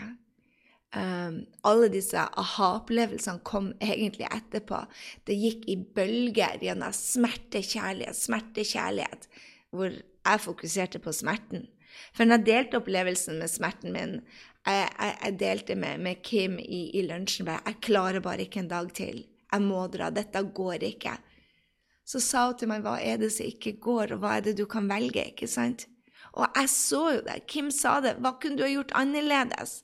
[0.90, 4.82] Um, alle disse aha-opplevelsene kom egentlig etterpå.
[5.30, 9.28] Det gikk i bølger gjennom smerte, kjærlighet, smerte, kjærlighet,
[9.70, 11.68] hvor jeg fokuserte på smerten.
[12.14, 14.16] For når jeg delte opplevelsen med smerten min,
[14.66, 18.64] jeg, jeg, jeg delte med, med Kim i, i, lunsjen bare, jeg klarer bare ikke
[18.64, 19.24] en dag til.
[19.50, 20.10] Jeg må dra.
[20.14, 21.16] Dette går ikke.
[22.10, 24.56] Så sa hun til meg hva er det som ikke går, og hva er det
[24.58, 25.28] du kan velge?
[25.32, 25.86] ikke sant?
[26.34, 27.38] Og jeg så jo det.
[27.50, 28.18] Kim sa det.
[28.22, 29.84] Hva kunne du ha gjort annerledes?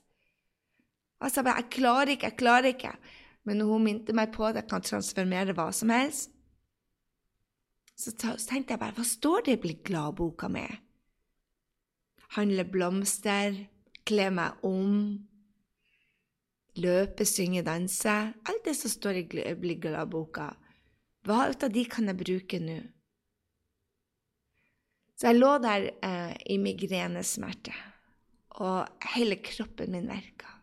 [1.24, 2.96] Jeg sa bare jeg klarer ikke, jeg klarer ikke.
[3.46, 6.32] Men hun minte meg på at jeg kan transformere hva som helst.
[7.96, 10.66] Så, tenkte jeg bare hva står det i Bli glad-boka mi?
[12.36, 13.56] Handle blomster,
[14.04, 14.98] kle meg om,
[16.84, 18.16] løpe, synge, danse.
[18.36, 20.50] Alt det som står i Bli glad-boka.
[21.26, 22.82] Hva ut av de kan jeg bruke nå?
[25.16, 27.72] Så jeg lå der eh, i migrenesmerte,
[28.60, 30.55] og hele kroppen min virka.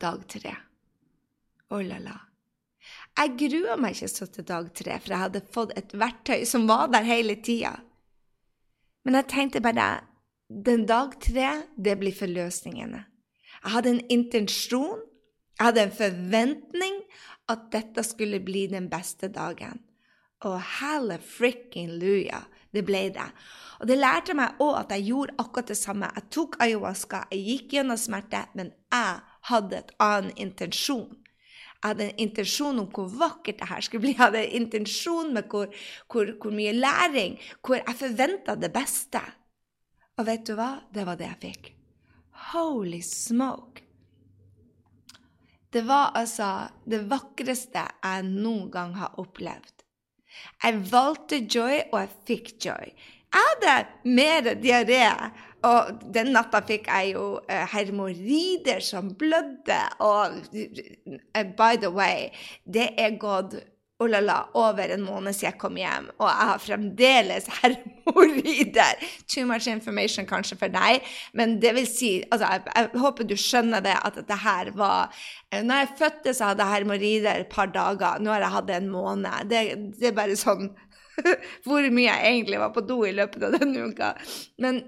[0.00, 0.54] Dag tre.
[1.70, 2.16] Oh la la.
[3.14, 6.66] Jeg grua meg ikke så til dag tre, for jeg hadde fått et verktøy som
[6.68, 7.76] var der hele tida.
[9.04, 10.04] Men jeg tenkte bare
[10.48, 13.04] den dag tre, det blir forløsningene.
[13.62, 15.00] Jeg hadde en intensjon,
[15.54, 17.00] jeg hadde en forventning
[17.48, 19.80] at dette skulle bli den beste dagen.
[20.44, 22.42] Og helle frikken luja,
[22.74, 23.28] det ble det.
[23.80, 26.10] Og det lærte meg òg at jeg gjorde akkurat det samme.
[26.18, 31.12] Jeg tok ayahuasca, jeg gikk gjennom smerte, men jeg hadde et annen intensjon.
[31.84, 34.14] Jeg hadde en intensjon om hvor vakkert det her skulle bli.
[34.14, 35.68] Jeg hadde en intensjon med hvor,
[36.08, 39.20] hvor, hvor mye læring, hvor jeg forventa det beste.
[40.16, 40.70] Og vet du hva?
[40.94, 41.72] Det var det jeg fikk.
[42.52, 43.82] Holy smoke!
[45.74, 49.82] Det var altså det vakreste jeg noen gang har opplevd.
[50.62, 52.92] Jeg valgte joy, og jeg fikk joy.
[53.34, 55.04] Jeg hadde mer diaré,
[55.66, 59.80] og den natta fikk jeg jo uh, hermorider som blødde.
[59.98, 62.28] Og uh, by the way,
[62.64, 63.58] det er gått
[64.02, 69.04] oh la la, over en måned siden jeg kom hjem, og jeg har fremdeles hermorider.
[69.30, 73.36] Too much information kanskje for deg, men det vil si altså, jeg, jeg håper du
[73.38, 75.14] skjønner det, at dette her var
[75.50, 78.18] eh, Når jeg fødte, så hadde jeg hermorider et par dager.
[78.20, 79.50] Nå har jeg hatt det en måned.
[79.50, 79.62] Det,
[80.00, 80.72] det er bare sånn
[81.66, 84.12] hvor mye jeg egentlig var på do i løpet av denne uka.
[84.62, 84.82] Men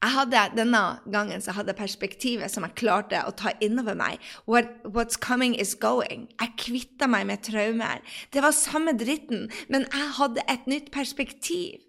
[0.00, 4.22] hadde, Denne gangen så hadde jeg perspektivet som jeg klarte å ta innover meg.
[4.46, 6.28] What, what's coming is going.
[6.40, 8.00] Jeg kvitta meg med traumer.
[8.32, 11.84] Det var samme dritten, men jeg hadde et nytt perspektiv.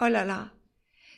[0.00, 0.40] Oh la la.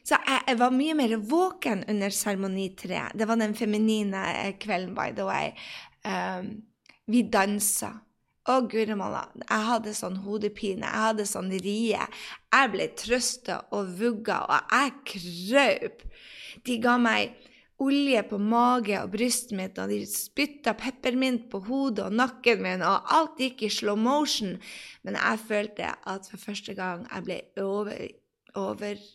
[0.02, 3.04] Så jeg, jeg, var mye mer våken under seremoni tre.
[3.14, 4.24] Det var den feminine
[4.58, 5.52] kvelden, by the way.
[6.02, 6.64] Um,
[7.06, 7.92] vi dansa.
[8.50, 11.98] Å, guri malla, jeg hadde sånn hodepine, jeg hadde sånn rie.
[12.50, 16.02] Jeg ble trøsta og vugga, og jeg krøp.
[16.66, 17.36] De ga meg
[17.82, 22.82] olje på mage og brystet mitt, og de spytta peppermint på hodet og nakken min,
[22.86, 24.56] og alt gikk i slow motion.
[25.06, 28.08] Men jeg følte at for første gang jeg ble over,
[28.58, 29.10] over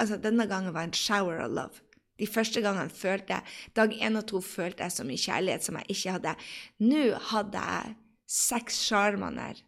[0.00, 1.82] Altså, denne gangen var en shower of love.
[2.16, 5.76] De første gangene følte jeg Dag én og to følte jeg så mye kjærlighet som
[5.76, 6.32] jeg ikke hadde.
[6.80, 7.98] Nå hadde jeg
[8.30, 9.58] seks sjarmaner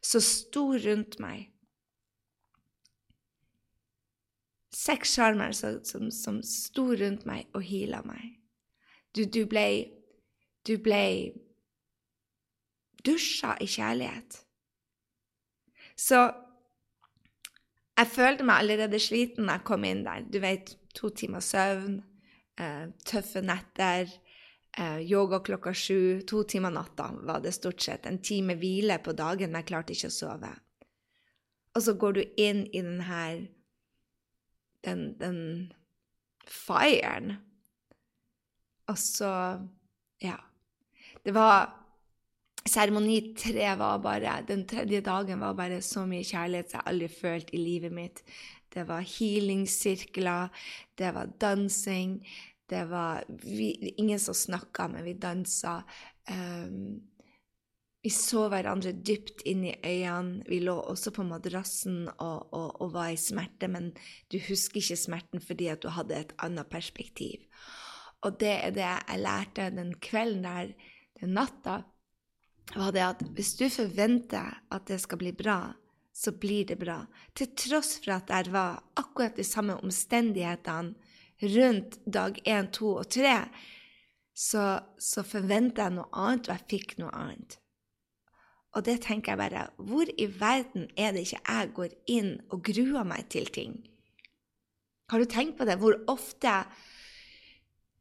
[0.00, 1.50] som sto rundt meg.
[4.76, 8.38] Seks sjarmer som, som, som sto rundt meg og heala meg.
[9.16, 9.92] Du, du ble
[10.66, 11.30] Du ble
[13.06, 14.40] dusja i kjærlighet.
[15.94, 16.18] Så
[17.96, 20.24] jeg følte meg allerede sliten da jeg kom inn der.
[20.26, 22.00] Du vet, to timer søvn,
[22.58, 24.10] eh, tøffe netter
[25.00, 26.20] yoga klokka sju.
[26.28, 28.06] To timer natta var det stort sett.
[28.06, 30.52] En time hvile på dagen, men jeg klarte ikke å sove.
[31.76, 33.46] Og så går du inn i den her
[34.86, 35.40] den, den
[36.46, 37.38] firen.
[38.88, 39.32] Og så
[40.22, 40.36] Ja.
[41.24, 41.72] Det var
[42.66, 47.50] Seremoni tre var bare Den tredje dagen var bare så mye kjærlighet jeg aldri følt
[47.52, 48.22] i livet mitt.
[48.74, 50.48] Det var healingssirkler,
[50.98, 52.26] det var dansing,
[52.70, 55.82] det var vi, ingen som snakka, men vi dansa.
[56.30, 57.00] Um,
[58.02, 60.44] vi så hverandre dypt inn i øynene.
[60.46, 63.88] Vi lå også på madrassen og, og, og, var i smerte, men
[64.30, 67.42] du husker ikke smerten fordi at du hadde et annet perspektiv.
[68.22, 70.70] Og det er det jeg lærte den kvelden der,
[71.18, 71.80] den natta,
[72.74, 75.58] var det at hvis du forventer at det skal bli bra,
[76.14, 77.02] så blir det bra.
[77.34, 80.94] Til tross for at det var akkurat de samme omstendighetene
[81.42, 83.38] rundt dag én, to og tre,
[84.36, 87.58] så, så forventa jeg noe annet, og jeg fikk noe annet.
[88.76, 92.60] Og det tenker jeg bare Hvor i verden er det ikke jeg går inn og
[92.66, 93.78] gruer meg til ting?
[95.08, 95.78] Har du tenkt på det?
[95.80, 96.52] Hvor ofte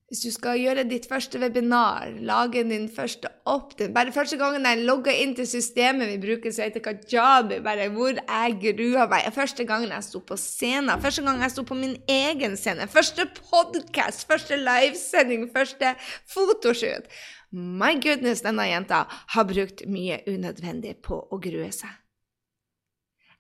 [0.05, 4.83] hvis du skal gjøre ditt første webinar, lage din første opt-in Bare første gangen jeg
[4.85, 9.25] logga inn til systemet vi bruker, så heter Kajabi, bare hvor jeg grua meg.
[9.33, 13.25] Første gangen jeg sto på scenen, første gangen jeg sto på min egen scene, første
[13.39, 15.95] podkast, første livesending, første
[16.29, 17.09] fotoshoot.
[17.49, 21.89] My goodness, denne jenta har brukt mye unødvendig på å grue seg.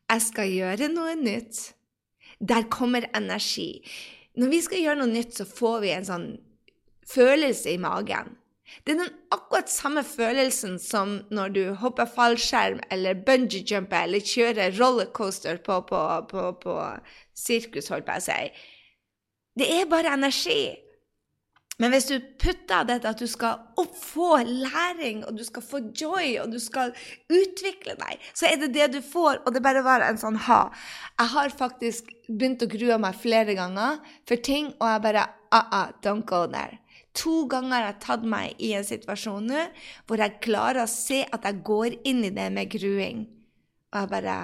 [0.09, 1.61] Jeg skal gjøre noe nytt.
[2.41, 3.85] Der kommer energi.
[4.35, 6.27] Når vi skal gjøre noe nytt, så får vi en sånn
[7.09, 8.35] følelse i magen.
[8.85, 14.73] Det er den akkurat samme følelsen som når du hopper fallskjerm eller bungee-jumper eller kjører
[14.79, 15.99] rollercoaster på, på,
[16.31, 16.79] på, på
[17.37, 18.41] sirkus, holdt jeg på å si.
[19.55, 20.73] Det er bare energi.
[21.79, 23.65] Men hvis du putter dette at du skal
[23.99, 26.93] få læring, og du skal få joy, og du skal
[27.27, 30.69] utvikle deg, så er det det du får, og det bare var en sånn ha.
[31.19, 35.67] Jeg har faktisk begynt å grue meg flere ganger for ting, og jeg bare ah,
[35.81, 36.79] ah, don't go there.
[37.15, 39.63] To ganger har jeg tatt meg i en situasjon nå
[40.07, 43.25] hvor jeg klarer å se at jeg går inn i det med gruing.
[43.93, 44.37] Og jeg bare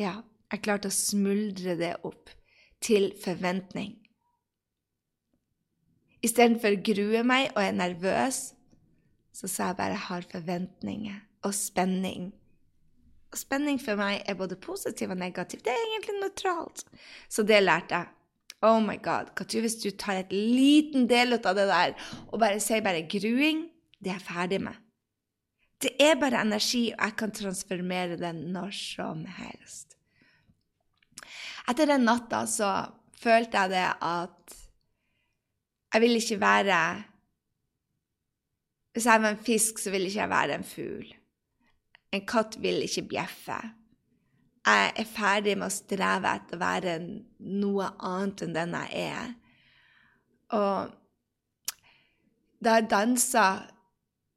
[0.00, 2.32] Ja, jeg klarte å smuldre det opp
[2.80, 3.98] til forventning.
[6.24, 8.40] Istedenfor å grue meg og er nervøs,
[9.32, 12.30] så sa jeg bare jeg har forventninger og spenning.
[13.30, 15.62] Og spenning for meg er både positiv og negativ.
[15.64, 16.84] Det er egentlig nøytralt.
[17.28, 18.10] Så det lærte jeg.
[18.60, 19.32] Oh my god.
[19.32, 21.94] Hva tror hvis du tar et liten del av det der
[22.28, 23.66] og bare sier bare gruing?
[24.00, 24.76] Det er jeg ferdig med.
[25.80, 29.96] Det er bare energi, og jeg kan transformere den når som helst.
[31.70, 32.70] Etter den natta så
[33.20, 34.56] følte jeg det at
[35.90, 36.80] jeg vil ikke være
[38.92, 41.10] Hvis jeg var en fisk, så vil ikke jeg være en fugl.
[42.12, 43.58] En katt vil ikke bjeffe
[44.66, 49.30] jeg er ferdig med å streve etter å være noe annet enn den jeg er.
[50.56, 50.90] Og
[52.60, 53.46] da jeg dansa,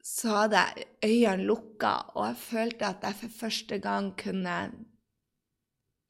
[0.03, 4.57] så hadde jeg øynene lukka, og jeg følte at jeg for første gang kunne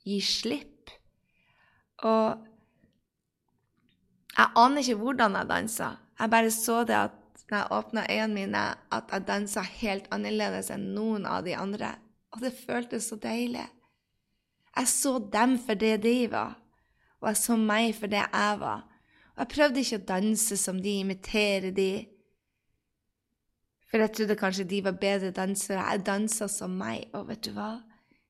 [0.05, 0.93] gi slipp.
[2.03, 2.41] Og
[4.33, 5.91] jeg aner ikke hvordan jeg dansa.
[6.19, 10.71] Jeg bare så det at når jeg åpna øynene mine, at jeg dansa helt annerledes
[10.73, 11.95] enn noen av de andre.
[12.33, 13.65] Og det føltes så deilig.
[14.73, 16.55] Jeg så dem for det de var,
[17.21, 18.87] og jeg så meg for det jeg var.
[19.33, 21.91] Og jeg prøvde ikke å danse som de, imitere de.
[23.89, 25.81] For jeg trodde kanskje de var bedre dansere.
[25.81, 27.75] Jeg dansa som meg, og vet du hva?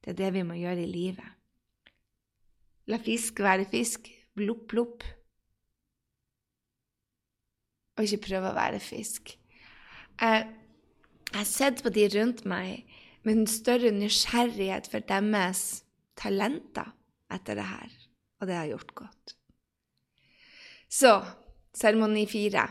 [0.03, 1.29] Det er det vi må gjøre i livet.
[2.91, 4.09] La fisk være fisk.
[4.35, 5.05] Blopp, blopp.
[7.95, 9.37] Og ikke prøve å være fisk.
[10.19, 10.47] Jeg
[11.33, 12.83] har sett på de rundt meg
[13.23, 15.82] med en større nysgjerrighet for deres
[16.19, 16.91] talenter
[17.33, 17.95] etter det her,
[18.41, 19.35] og det har gjort godt.
[20.89, 21.15] Så
[21.73, 22.67] seremoni fire.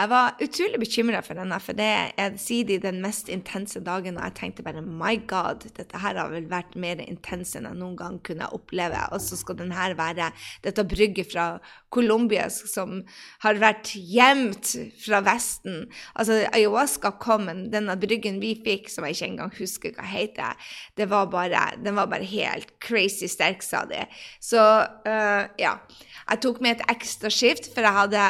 [0.00, 1.86] Jeg var utrolig bekymra for denne, for det
[2.16, 6.30] er siden den mest intense dagen, og jeg tenkte bare my god, dette her har
[6.32, 9.02] vel vært mer intens enn jeg noen gang kunne oppleve.
[9.12, 10.30] Og så skal denne være
[10.64, 11.44] dette brygget fra
[11.92, 13.02] Colombia som
[13.44, 14.72] har vært gjemt
[15.02, 15.84] fra Vesten.
[16.14, 20.72] Altså, ayahuasca kom, men denne bryggen vi fikk, som jeg ikke engang husker hva heter,
[20.96, 24.06] det var bare, den var bare helt crazy sterk, sa de.
[24.40, 25.76] Så uh, ja.
[26.30, 28.24] Jeg tok med et ekstra skift, for jeg hadde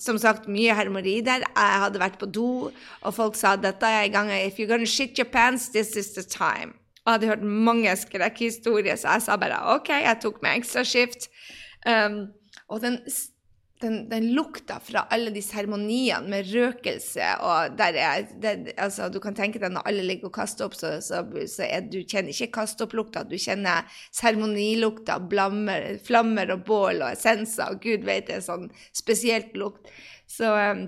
[0.00, 1.44] som sagt mye hemoroider.
[1.44, 2.70] Jeg hadde vært på do,
[3.02, 4.32] og folk sa dette er i gang.
[4.32, 6.74] If you're gonna shit your pants, this is the time.
[7.06, 11.30] Jeg hadde hørt mange skrekkhistorier, så jeg sa bare OK, jeg tok meg ekstraskift.
[11.88, 12.26] Um,
[12.68, 12.98] og den
[13.80, 19.20] den, den, lukta fra alle de seremoniene med røkelse og der er, det, altså, Du
[19.20, 22.34] kan tenke deg når alle ligger og kaster opp, så, så, så er, du kjenner
[22.34, 25.18] ikke kaste-opp-lukta, du kjenner seremonilukta,
[26.06, 29.88] flammer og bål og essenser, og gud vet det er sånn spesielt lukt.
[30.30, 30.86] Så um,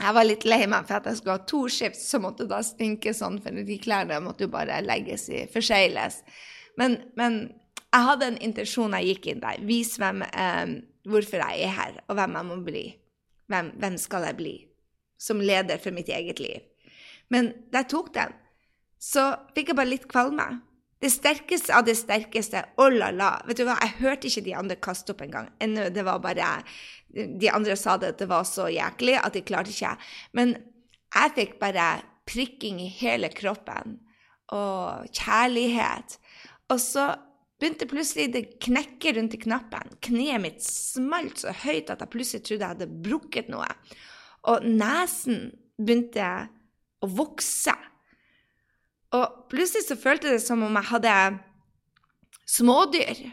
[0.00, 2.62] jeg var litt lei meg for at jeg skulle ha to skift, så måtte da
[2.64, 6.22] stinke sånn, for de klærne måtte jo bare legges i, forsegles.
[6.80, 7.42] Men, men
[7.90, 9.60] jeg hadde en intensjon jeg gikk inn der.
[9.66, 10.76] Vis hvem um,
[11.08, 12.84] hvorfor jeg er her, og hvem jeg må bli.
[13.50, 14.56] Hvem, hvem skal jeg bli
[15.20, 16.62] som leder for mitt eget liv?
[17.30, 18.34] Men da jeg tok den,
[19.00, 20.46] så fikk jeg bare litt kvalme.
[21.00, 23.30] Det sterkeste av det sterkeste, oh la la.
[23.48, 25.48] Vet du hva, jeg hørte ikke de andre kaste opp engang.
[25.58, 26.50] Det var bare
[27.10, 29.96] De andre sa det at det var så jæklig at de klarte ikke.
[30.36, 30.54] Men
[31.10, 31.88] jeg fikk bare
[32.28, 33.96] prikking i hele kroppen
[34.54, 36.18] og kjærlighet.
[36.70, 37.08] Og så
[37.60, 39.92] begynte plutselig det knekke rundt i knappen.
[40.04, 43.68] Kneet mitt smalt så høyt at jeg plutselig trodde jeg hadde brukket noe.
[44.48, 45.50] Og nesen
[45.80, 46.30] begynte
[47.00, 47.74] å vokse.
[49.16, 51.14] Og plutselig så følte det som om jeg hadde
[52.50, 53.26] smådyr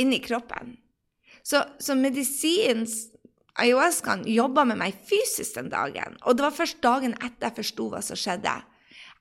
[0.00, 0.76] inni kroppen.
[1.46, 2.86] Så, så medisinen,
[3.56, 6.16] ayahuascaen, jobba med meg fysisk den dagen.
[6.24, 8.54] Og det var først dagen etter jeg forsto hva som skjedde.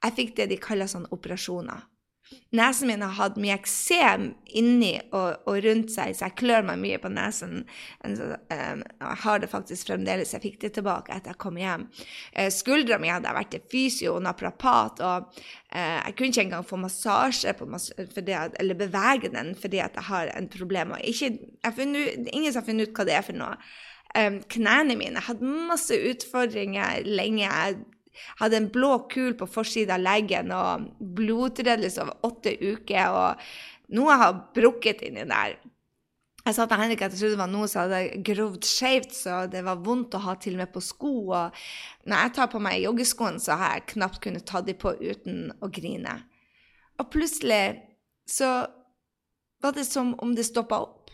[0.03, 1.86] Jeg fikk det de kaller sånn operasjoner.
[2.55, 6.80] Nesen min har hatt mye eksem inni og, og, rundt seg, så jeg klør meg
[6.82, 7.65] mye på nesen.
[8.01, 10.34] Jeg har det faktisk fremdeles.
[10.34, 11.88] Jeg fikk det tilbake etter jeg kom hjem.
[12.34, 16.45] Eh, skuldra mi hadde jeg vært til fysio og naprapat, og eh, jeg kunne ikke
[16.47, 20.95] engang få massasje mas det, eller bevege den fordi at jeg har en problem.
[21.03, 21.34] Ikke,
[21.76, 23.57] funnet, ingen har funnet ut hva det er for noe.
[24.49, 27.43] knærne mine hadde masse utfordringer lenge.
[27.43, 27.84] Jeg
[28.41, 33.16] hadde en blå kul på forsida av leggen og blodtredelse over åtte uker.
[33.16, 35.57] Og noe har brukket inni der.
[36.45, 39.38] Jeg sa til Henrik at jeg trodde det var noe som hadde grovd skjevt, så
[39.49, 41.13] det var vondt å ha til og med på sko.
[41.34, 41.63] Og
[42.05, 45.49] når jeg tar på meg joggeskoene, så har jeg knapt kunnet ta dem på uten
[45.66, 46.20] å grine.
[47.01, 47.63] Og plutselig
[48.30, 48.51] så
[49.63, 51.09] var det som om det stoppa opp.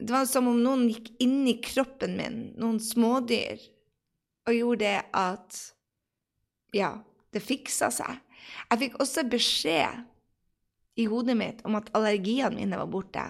[0.00, 3.60] Det var som om noen gikk inn i kroppen min, noen smådyr,
[4.48, 5.60] og gjorde det at
[6.74, 6.96] ja,
[7.34, 8.18] det fiksa seg.
[8.70, 10.02] Jeg fikk også beskjed
[11.00, 13.24] i hodet mitt om at allergiene mine var borte.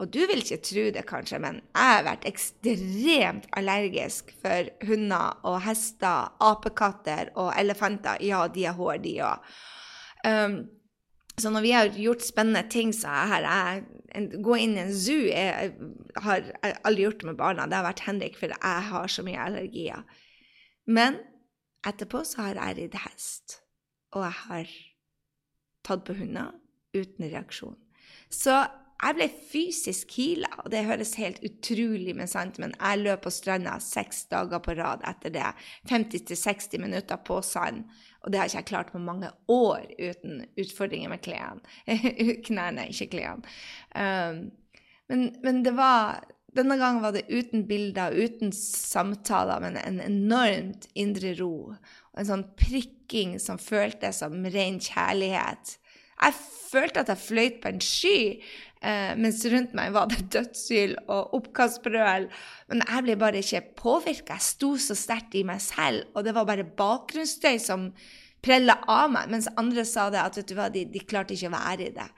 [0.00, 5.36] Og du vil ikke tro det, kanskje, men jeg har vært ekstremt allergisk for hunder
[5.46, 8.22] og hester, apekatter og elefanter.
[8.24, 9.52] Ja, de har hår, de òg.
[10.26, 10.56] Um,
[11.38, 13.84] så når vi har gjort spennende ting, så har jeg
[14.44, 15.70] Gå inn i en zoo jeg
[16.20, 17.64] har jeg aldri gjort det med barna.
[17.64, 20.02] Det har vært Henrik, for jeg har så mye allergier.
[20.84, 21.16] Men
[21.88, 23.58] Etterpå så har jeg ridd hest,
[24.14, 24.76] og jeg har
[25.86, 26.52] tatt på hunder
[26.94, 27.78] uten reaksjon.
[28.32, 28.54] Så
[29.02, 33.32] jeg ble fysisk heala, og det høres helt utrolig men sant, men jeg løp på
[33.34, 35.48] stranda seks dager på rad etter det.
[35.90, 37.82] 50-60 minutter på sand.
[38.22, 41.58] Og det har ikke jeg klart på mange år uten utfordringer med klærne.
[42.46, 43.56] knærne, ikke klærne.
[43.98, 44.44] Um,
[45.10, 46.22] men, men det var
[46.56, 51.72] denne gangen var det uten bilder, uten samtaler, men en enormt indre ro.
[52.12, 55.78] Og en sånn prikking som føltes som ren kjærlighet.
[56.22, 56.36] Jeg
[56.68, 58.18] følte at jeg fløyt på en sky,
[58.84, 62.28] eh, mens rundt meg var det dødshyl og oppkastbrøl.
[62.68, 64.36] Men jeg ble bare ikke påvirka.
[64.36, 67.90] Jeg sto så sterkt i meg selv, og det var bare bakgrunnsstøy som
[68.42, 71.48] prella av meg, mens andre sa det at vet du hva, de, de klarte ikke
[71.48, 72.08] å være i det.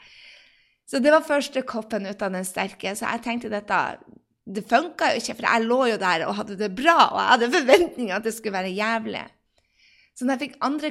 [0.89, 2.93] Så det var første koppen ut av den sterke.
[2.97, 3.79] Så jeg tenkte dette
[4.45, 7.31] det funka jo ikke, for jeg lå jo der og hadde det bra, og jeg
[7.31, 9.25] hadde forventninger at det skulle være jævlig.
[10.15, 10.91] Så når jeg fikk andre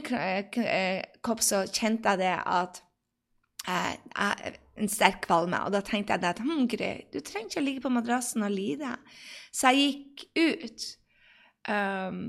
[0.63, 2.81] eh, kopp, så kjente jeg det at
[3.69, 5.61] eh, jeg, en sterk kvalme.
[5.63, 8.51] Og da tenkte jeg at hm, Gry, du trenger ikke å ligge på madrassen og
[8.51, 8.95] lide.
[9.53, 10.87] Så jeg gikk ut.
[11.69, 12.23] Um,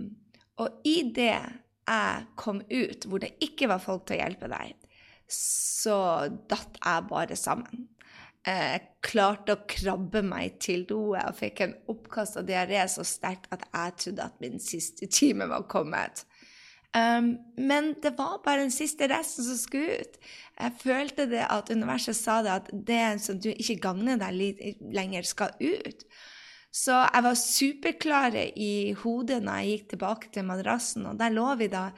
[0.63, 4.77] og i det jeg kom ut, hvor det ikke var folk til å hjelpe deg,
[5.35, 5.97] så
[6.49, 7.89] datt jeg bare sammen
[8.49, 13.51] eh, klarte å krabbe meg til doet og fikk en oppkast av diaré så sterkt
[13.55, 16.25] at jeg trodde at min siste time var kommet.
[16.95, 20.21] Um, men det var bare den siste resten som skulle ut.
[20.61, 25.27] Jeg følte det at universet sa det at det som du ikke gagner deg lenger,
[25.27, 26.07] skal ut.
[26.75, 31.09] Så jeg var superklare i hodet når jeg gikk tilbake til madrassen.
[31.11, 31.89] Og der lå vi da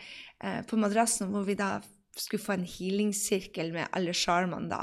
[0.40, 1.74] eh, på madrassen hvor vi da
[2.16, 4.80] skulle få en healingssirkel med alle sjarmene.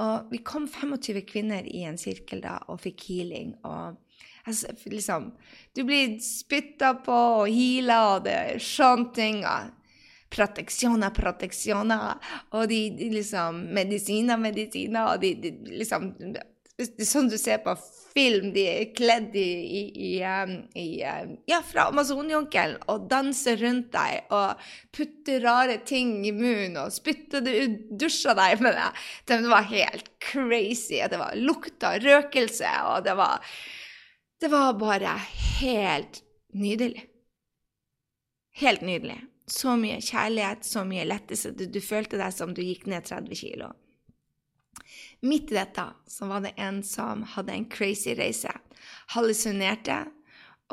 [0.00, 3.54] Og vi kom 25 kvinner i en sirkel da og fikk healing.
[3.64, 3.98] og
[4.46, 5.32] altså, liksom,
[5.74, 9.44] Du blir spytta på og heala, og det er sånne ting.
[10.32, 12.16] Proteksjoner, proteksjoner.
[12.56, 15.12] Og de, de, liksom Medisiner, medisiner.
[15.12, 16.14] Og de, de liksom
[17.04, 17.74] Sånn du ser på
[18.12, 19.50] film, de er kledd i,
[19.80, 19.82] i,
[20.12, 20.20] i,
[20.78, 20.86] i
[21.50, 24.62] Ja, fra Amazonjonkelen, og danser rundt deg og
[24.94, 27.44] putter rare ting i munnen og spytter
[27.98, 28.90] dusjer deg med det.
[29.28, 31.00] Det var helt crazy.
[31.00, 33.54] Det var lukta røkelse, og det var
[34.42, 35.14] Det var bare
[35.60, 37.04] helt nydelig.
[38.58, 39.20] Helt nydelig.
[39.46, 41.52] Så mye kjærlighet, så mye lettelse.
[41.54, 43.70] Du, du følte deg som du gikk ned 30 kilo.
[45.22, 48.50] Midt i dette så var det en som hadde en crazy reise.
[49.14, 50.00] Hallusinerte,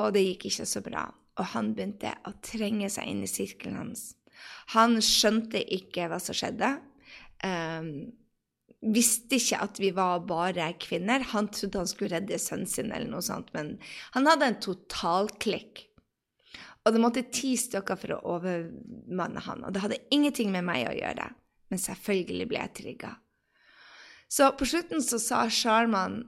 [0.02, 1.04] og det gikk ikke så bra.
[1.38, 4.08] Og han begynte å trenge seg inn i sirkelen hans.
[4.74, 6.72] Han skjønte ikke hva som skjedde.
[7.44, 8.10] Um,
[8.80, 11.24] visste ikke at vi var bare kvinner.
[11.34, 13.76] Han trodde han skulle redde sønnen sin, eller noe sånt, men
[14.16, 15.86] han hadde en totalklikk.
[16.80, 20.88] Og det måtte ti stykker for å overmanne han, og det hadde ingenting med meg
[20.88, 21.28] å gjøre.
[21.70, 23.12] Men selvfølgelig ble jeg trigga.
[24.30, 26.22] Så på slutten så sa Sharman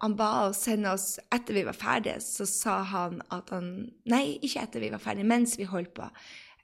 [0.00, 4.38] Han ba oss sende oss etter vi var ferdige, så sa han at han Nei,
[4.38, 6.06] ikke etter vi var ferdige, mens vi holdt på.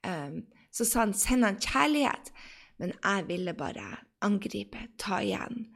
[0.07, 2.31] Um, så sa han send han kjærlighet.
[2.79, 3.89] Men jeg ville bare
[4.23, 5.67] angripe, ta igjen.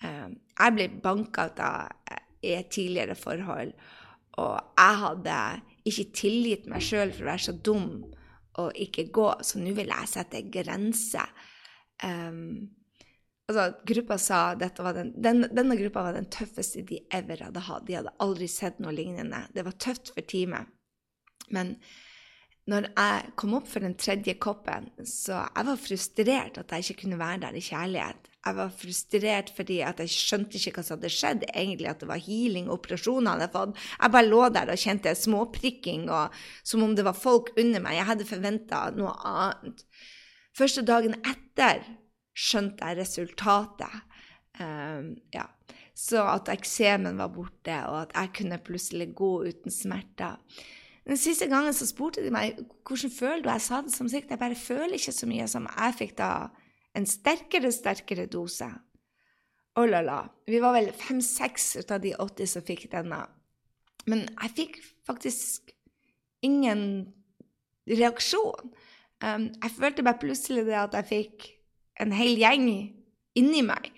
[0.00, 1.70] Um, jeg ble banka da
[2.40, 3.74] i et tidligere forhold,
[4.38, 5.38] og jeg hadde
[5.90, 7.88] ikke tilgitt meg sjøl for å være så dum
[8.58, 11.30] og ikke gå, så nå vil jeg sette grenser.
[12.02, 12.70] Um,
[13.48, 17.64] altså, gruppa sa dette var den, den, denne gruppa var den tøffeste de ever hadde
[17.68, 17.86] hatt.
[17.88, 19.46] De hadde aldri sett noe lignende.
[19.54, 20.68] Det var tøft for teamet.
[21.54, 21.76] Men
[22.68, 27.06] når jeg kom opp for den tredje koppen, så jeg var frustrert at jeg ikke
[27.06, 28.26] kunne være der i kjærlighet.
[28.44, 32.10] Jeg var frustrert fordi at jeg skjønte ikke hva som hadde skjedd, egentlig at det
[32.10, 33.72] var healing og operasjoner jeg.
[33.94, 37.96] Jeg bare lå der og kjente småprikking, og som om det var folk under meg.
[37.96, 39.82] Jeg hadde forventa noe annet.
[40.58, 41.86] Første dagen etter
[42.38, 44.02] skjønte jeg resultatet.
[44.58, 45.46] Um, ja.
[45.98, 50.38] Så at eksemen var borte, og at jeg kunne plutselig gå uten smerter.
[51.08, 54.36] Den siste gangen så spurte de meg hvordan føler du Jeg sa det som sikkert,
[54.36, 56.30] jeg bare føler ikke så mye som jeg fikk da
[56.98, 58.68] en sterkere, sterkere dose.
[59.78, 60.20] Oh la la.
[60.46, 63.22] Vi var vel fem-seks ut av de 80 som fikk denne.
[64.06, 65.72] Men jeg fikk faktisk
[66.44, 66.82] ingen
[67.88, 68.74] reaksjon.
[69.24, 71.48] Um, jeg følte bare plutselig det at jeg fikk
[72.02, 72.68] en hel gjeng
[73.38, 73.90] inni meg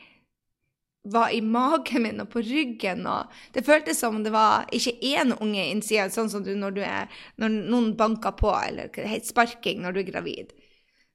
[1.02, 3.06] var i magen min og på ryggen.
[3.06, 6.82] og Det føltes som det var ikke én unge innsida, sånn som du når, du
[6.84, 8.90] er, når noen banker på, eller
[9.24, 10.52] sparking når du er gravid.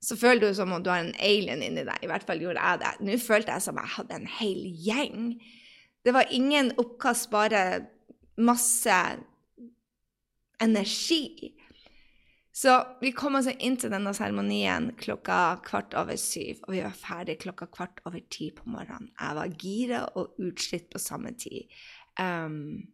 [0.02, 2.02] Så føler du som om du har en alien inni deg.
[2.02, 2.94] I hvert fall gjorde jeg det.
[3.06, 5.22] Nå følte jeg som jeg hadde en hel gjeng.
[6.06, 7.86] Det var ingen oppkast, bare
[8.38, 9.00] masse
[10.62, 11.55] energi.
[12.56, 16.94] Så vi kom altså inn til denne seremonien klokka kvart over syv, og vi var
[16.96, 19.10] ferdig klokka kvart over ti på morgenen.
[19.20, 21.74] Jeg var gira og utslitt på samme tid.
[22.16, 22.86] Um,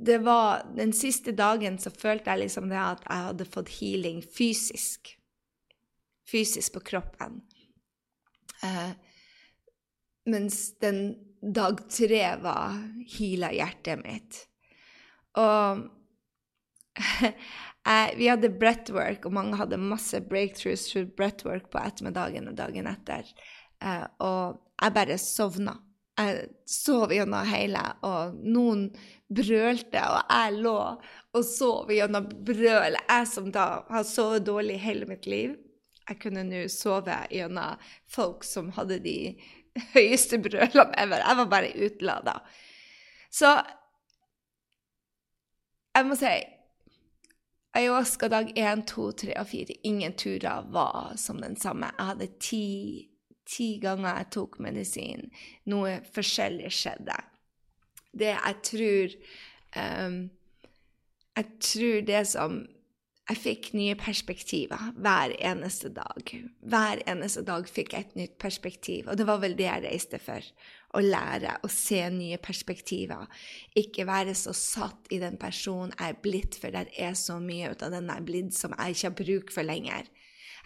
[0.00, 4.22] det var Den siste dagen så følte jeg liksom det at jeg hadde fått healing
[4.24, 5.12] fysisk.
[6.26, 7.42] Fysisk på kroppen.
[8.64, 8.96] Uh,
[10.24, 11.02] mens den
[11.42, 12.80] dag tre var
[13.12, 14.40] heala hjertet mitt.
[15.36, 15.84] Og
[18.18, 23.28] vi hadde breathwork, og mange hadde masse breakthroughs through breathwork på ettermiddagen og dagen etter.
[23.82, 25.76] Eh, og jeg bare sovna.
[26.16, 28.86] Jeg sov gjennom hele, og noen
[29.28, 30.78] brølte, og jeg lå
[31.36, 32.96] og sov gjennom brøl.
[32.96, 35.58] Jeg som da har sovet dårlig hele mitt liv,
[36.06, 39.18] jeg kunne nå sove gjennom folk som hadde de
[39.96, 41.20] høyeste brølene ever.
[41.20, 42.36] Jeg var bare utlada.
[43.28, 43.50] Så
[45.96, 46.30] jeg må si
[47.76, 49.74] Ayahuasca dag én, to, tre og fire.
[49.84, 51.90] Ingen turer var som den samme.
[51.98, 52.68] Jeg hadde ti,
[53.44, 55.26] ti ganger jeg tok medisin.
[55.68, 57.18] Noe forskjellig skjedde.
[58.16, 59.18] Det jeg tror
[59.76, 60.16] um,
[61.36, 62.62] Jeg tror det som
[63.28, 66.32] Jeg fikk nye perspektiver hver eneste dag.
[66.62, 70.20] Hver eneste dag fikk jeg et nytt perspektiv, og det var vel det jeg reiste
[70.22, 70.46] for
[70.94, 73.26] å lære å se nye perspektiver.
[73.76, 77.72] Ikke være så satt i den personen jeg er blitt, for det er så mye
[77.72, 80.12] ut av den jeg er blitt som jeg ikke har bruk for lenger.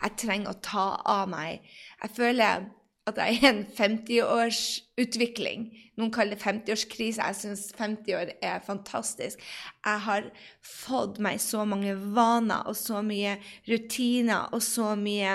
[0.01, 1.65] Jeg trenger å ta av meg.
[2.01, 2.69] Jeg føler
[3.11, 5.67] at jeg er en 50-årsutvikling.
[5.99, 7.25] Noen kaller det 50-årskrise.
[7.25, 9.43] Jeg syns 50 år er fantastisk.
[9.85, 10.31] Jeg har
[10.65, 13.37] fått meg så mange vaner og så mye
[13.69, 15.33] rutiner og så mye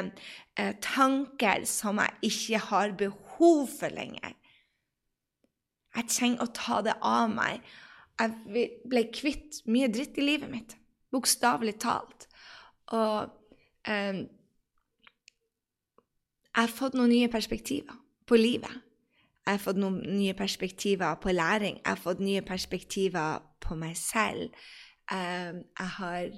[0.58, 4.34] eh, tanker som jeg ikke har behov for lenger.
[5.96, 7.64] Jeg trenger å ta det av meg.
[8.20, 10.76] Jeg ble kvitt mye dritt i livet mitt,
[11.12, 12.28] bokstavelig talt.
[12.96, 13.32] Og
[13.88, 14.26] eh,
[16.56, 17.96] jeg har fått noen nye perspektiver
[18.28, 18.72] på livet.
[19.46, 21.76] Jeg har fått noen nye perspektiver på læring.
[21.82, 24.56] Jeg har fått nye perspektiver på meg selv.
[25.12, 26.32] Um, jeg har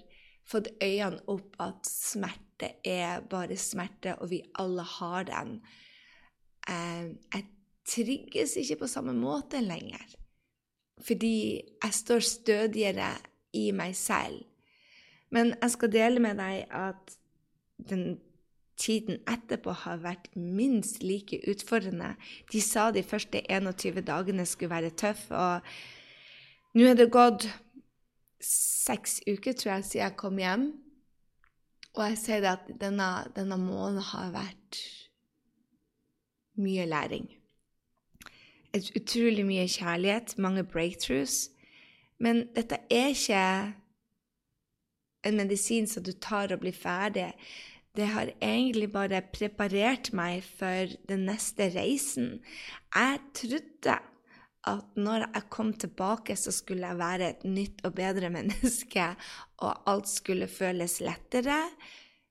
[0.48, 5.54] fått øynene opp at smerte er bare smerte, og vi alle har den.
[6.68, 7.46] Jeg
[7.88, 10.04] trygges ikke på samme måte lenger,
[11.00, 13.12] fordi jeg står stødigere
[13.56, 14.44] i meg selv.
[15.30, 17.18] Men jeg skal dele med deg at
[17.90, 18.18] den
[18.78, 22.14] tiden etterpå har vært minst like utfordrende.
[22.52, 27.48] De sa de første 21 dagene skulle være tøffe, og nå er det gått
[28.44, 30.68] seks uker, tror jeg, siden jeg kom hjem.
[31.98, 34.82] Og jeg sier at denne, denne måneden har vært
[36.62, 37.26] mye læring.
[38.78, 41.50] Utrolig mye kjærlighet, mange breakthroughs.
[42.20, 43.42] Men dette er ikke
[45.28, 47.32] en medisin som du tar og blir ferdig
[47.98, 52.38] det har egentlig bare preparert meg for den neste reisen.
[52.94, 53.98] Jeg trodde
[54.68, 59.10] at når jeg kom tilbake, så skulle jeg være et nytt og bedre menneske,
[59.58, 61.64] og alt skulle føles lettere.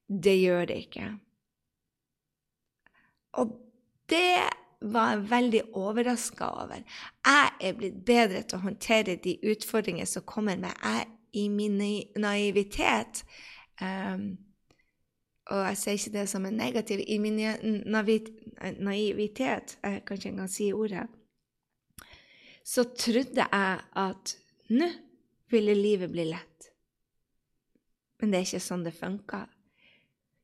[0.07, 1.09] Det gjør det ikke.
[3.43, 3.57] Og
[4.11, 4.39] det
[4.81, 6.83] var jeg veldig overraska over.
[7.27, 11.07] Jeg er blitt bedre til å håndtere de utfordringer som kommer med jeg
[11.37, 11.79] i min
[12.17, 13.25] naivitet.
[13.81, 14.37] Um,
[15.47, 17.39] og jeg sier ikke det som en negativ I min
[18.83, 21.07] naivitet, jeg kan ikke engang si ordet,
[22.67, 24.37] så trodde jeg at
[24.75, 24.89] nå
[25.51, 26.71] ville livet bli lett.
[28.19, 29.47] Men det er ikke sånn det funker.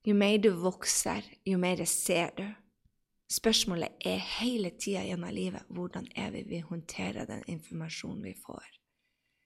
[0.07, 2.47] Jo mer du vokser, jo mer ser du.
[3.33, 8.67] Spørsmålet er hele tida gjennom livet hvordan er vi vi håndterer den informasjonen vi får,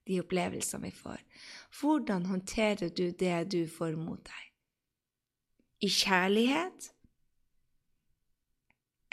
[0.07, 1.23] de opplevelsene vi får.
[1.81, 4.47] Hvordan håndterer du det du får mot deg?
[5.79, 6.93] i kjærlighet?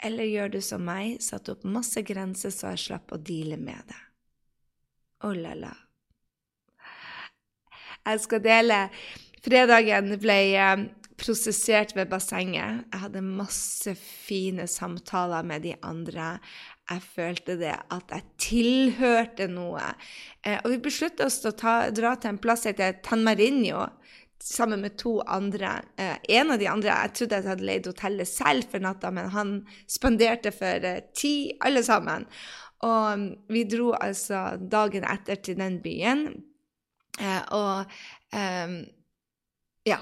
[0.04, 3.88] Eller gjør du som meg, satt opp masse grenser så jeg slapp å deale med
[3.88, 4.00] det?
[5.24, 5.72] Oh la la.
[8.04, 8.80] Jeg skal dele
[9.44, 10.82] Fredagen ble eh,
[11.20, 12.84] prosessert ved bassenget.
[12.92, 16.38] Jeg hadde masse fine samtaler med de andre.
[16.90, 19.92] Jeg følte det at jeg tilhørte noe.
[20.44, 23.86] Eh, og vi besluttet oss til å ta, dra til en plass som heter Tanmarinho
[24.44, 25.78] sammen med to andre.
[25.96, 29.30] Eh, en av de andre Jeg trodde jeg hadde leid hotellet selv for natta, men
[29.32, 29.54] han
[29.88, 32.26] spanderte for eh, ti, alle sammen.
[32.84, 36.26] Og um, vi dro altså dagen etter til den byen.
[37.20, 37.86] Eh, og
[38.34, 38.76] eh,
[39.88, 40.00] ja.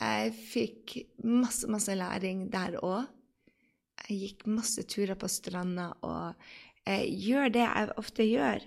[0.00, 0.94] Jeg fikk
[1.28, 3.08] masse, masse læring der òg.
[4.08, 6.32] Jeg gikk masse turer på stranda og
[6.88, 8.64] eh, gjør det jeg ofte gjør.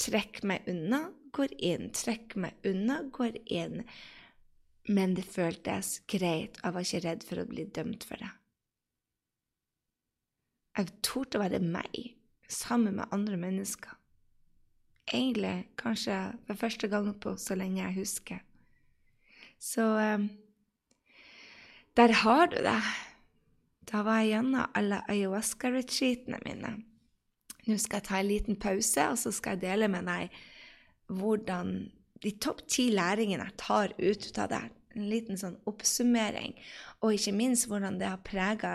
[0.00, 1.02] Trekk meg unna,
[1.34, 1.90] går inn.
[1.94, 3.82] Trekk meg unna, går inn.
[4.88, 8.30] Men det føltes greit, og jeg var ikke redd for å bli dømt for det.
[10.78, 12.14] Jeg torde å være meg,
[12.48, 13.98] sammen med andre mennesker.
[15.10, 16.16] Egentlig kanskje
[16.46, 18.40] for første gang på så lenge jeg husker.
[19.60, 20.30] Så um,
[22.00, 22.80] der har du det.
[23.90, 26.70] Da var jeg gjennom alle ayahuasca-retreatene mine.
[27.66, 30.36] Nå skal jeg ta en liten pause, og så skal jeg dele med deg
[31.10, 31.74] hvordan
[32.22, 34.62] de topp ti læringene jeg tar ut av det.
[34.96, 36.56] En liten sånn oppsummering.
[37.02, 38.74] Og ikke minst hvordan det har prega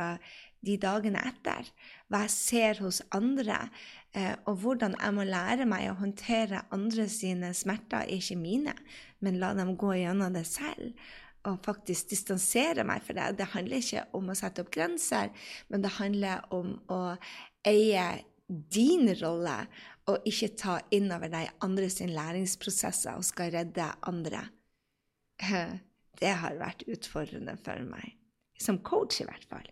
[0.65, 1.67] de dagene etter.
[2.09, 3.65] Hva jeg ser hos andre.
[4.13, 8.76] Eh, og hvordan jeg må lære meg å håndtere andre sine smerter, ikke mine,
[9.19, 10.93] men la dem gå gjennom det selv.
[11.45, 13.35] Og faktisk distansere meg for det.
[13.37, 15.29] Det handler ikke om å sette opp grenser,
[15.69, 17.01] men det handler om å
[17.65, 18.07] eie
[18.47, 19.57] din rolle
[20.09, 24.47] og ikke ta innover deg andres læringsprosesser og skal redde andre.
[26.15, 28.13] Det har vært utfordrende for meg.
[28.55, 29.65] Som coach, i hvert fall.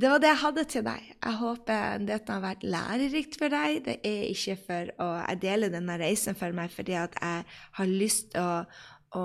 [0.00, 1.06] Det var det jeg hadde til deg.
[1.12, 3.82] Jeg håper dette har vært lærerikt for deg.
[3.84, 7.44] Det er ikke for å Jeg deler denne reisen for meg fordi at jeg
[7.78, 8.62] har lyst til å,
[9.16, 9.24] å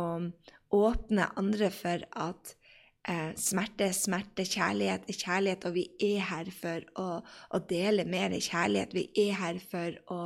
[0.76, 2.56] åpne andre for at
[3.08, 8.08] eh, smerte er smerte, kjærlighet er kjærlighet, og vi er her for å, å dele
[8.10, 8.96] mer kjærlighet.
[8.96, 10.20] Vi er her for å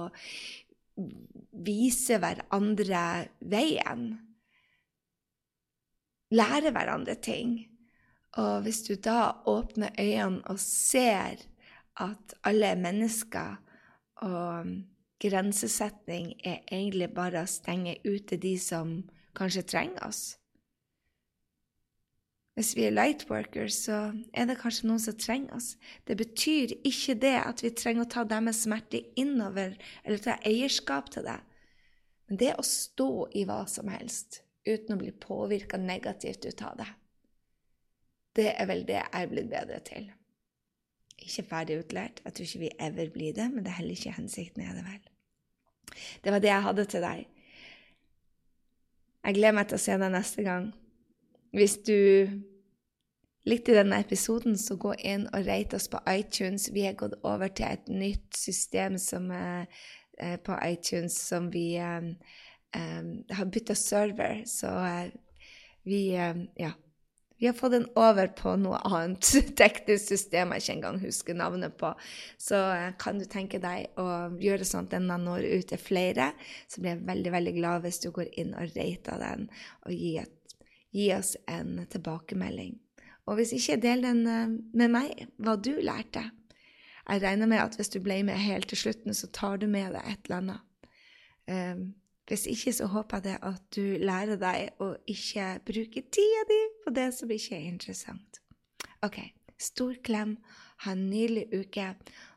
[1.70, 3.04] vise hverandre
[3.40, 4.10] veien.
[6.36, 7.56] Lære hverandre ting.
[8.38, 11.42] Og hvis du da åpner øynene og ser
[12.00, 13.58] at alle er mennesker,
[14.22, 14.76] og
[15.20, 19.00] grensesetting er egentlig bare å stenge ute de som
[19.36, 20.39] kanskje trenger oss,
[22.60, 23.98] hvis vi er lightworkers, så
[24.36, 25.70] er det kanskje noen som trenger oss.
[26.04, 31.08] Det betyr ikke det at vi trenger å ta deres smerte innover eller ta eierskap
[31.14, 31.38] til det.
[32.28, 36.76] Men det å stå i hva som helst uten å bli påvirka negativt ut av
[36.82, 36.90] det,
[38.36, 40.12] det er vel det jeg er blitt bedre til.
[41.20, 42.22] ikke ferdig utlært.
[42.26, 44.84] Jeg tror ikke vi ever blir det, men det er heller ikke hensikten, er det
[44.84, 45.10] vel.
[46.24, 47.26] Det var det jeg hadde til deg.
[49.24, 50.72] Jeg gleder meg til å se deg neste gang.
[51.52, 51.98] Hvis du
[53.48, 56.70] likte denne episoden, så gå inn og rate oss på iTunes.
[56.74, 59.66] Vi er gått over til et nytt system som er
[60.20, 62.14] eh, på iTunes som vi um,
[62.76, 65.10] um, har bytta server, så uh,
[65.88, 66.76] vi um, Ja.
[67.40, 69.24] Vi har fått den over på noe annet
[69.62, 71.94] teknisk system jeg ikke engang husker navnet på.
[72.36, 72.58] Så
[73.00, 76.34] kan du tenke deg å gjøre sånn at den når ut til flere,
[76.68, 79.48] så blir jeg veldig veldig glad hvis du går inn og rater den
[79.88, 80.28] og gir,
[80.92, 82.76] gi oss en tilbakemelding.
[83.30, 86.26] Og hvis ikke, del den eh, med meg, hva du lærte.
[87.10, 89.94] Jeg regner med at hvis du ble med helt til slutten, så tar du med
[89.94, 90.66] deg et eller annet.
[91.50, 91.80] Um,
[92.30, 96.60] hvis ikke, så håper jeg det at du lærer deg å ikke bruke tida di
[96.84, 98.42] på det som ikke er interessant.
[99.06, 99.18] OK.
[99.60, 100.38] Stor klem.
[100.86, 101.88] Ha en nydelig uke.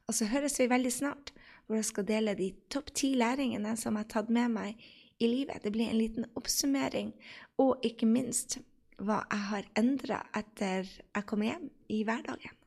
[0.08, 1.34] Og så høres vi veldig snart,
[1.66, 4.88] hvor jeg skal dele de topp ti læringene som jeg har tatt med meg
[5.20, 5.60] i livet.
[5.62, 7.12] Det blir en liten oppsummering,
[7.60, 8.58] og ikke minst
[9.02, 12.58] hva jeg har endra etter jeg kom hjem i hverdagen.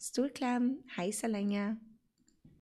[0.00, 0.70] Stor klem.
[0.96, 1.74] Hei så lenge.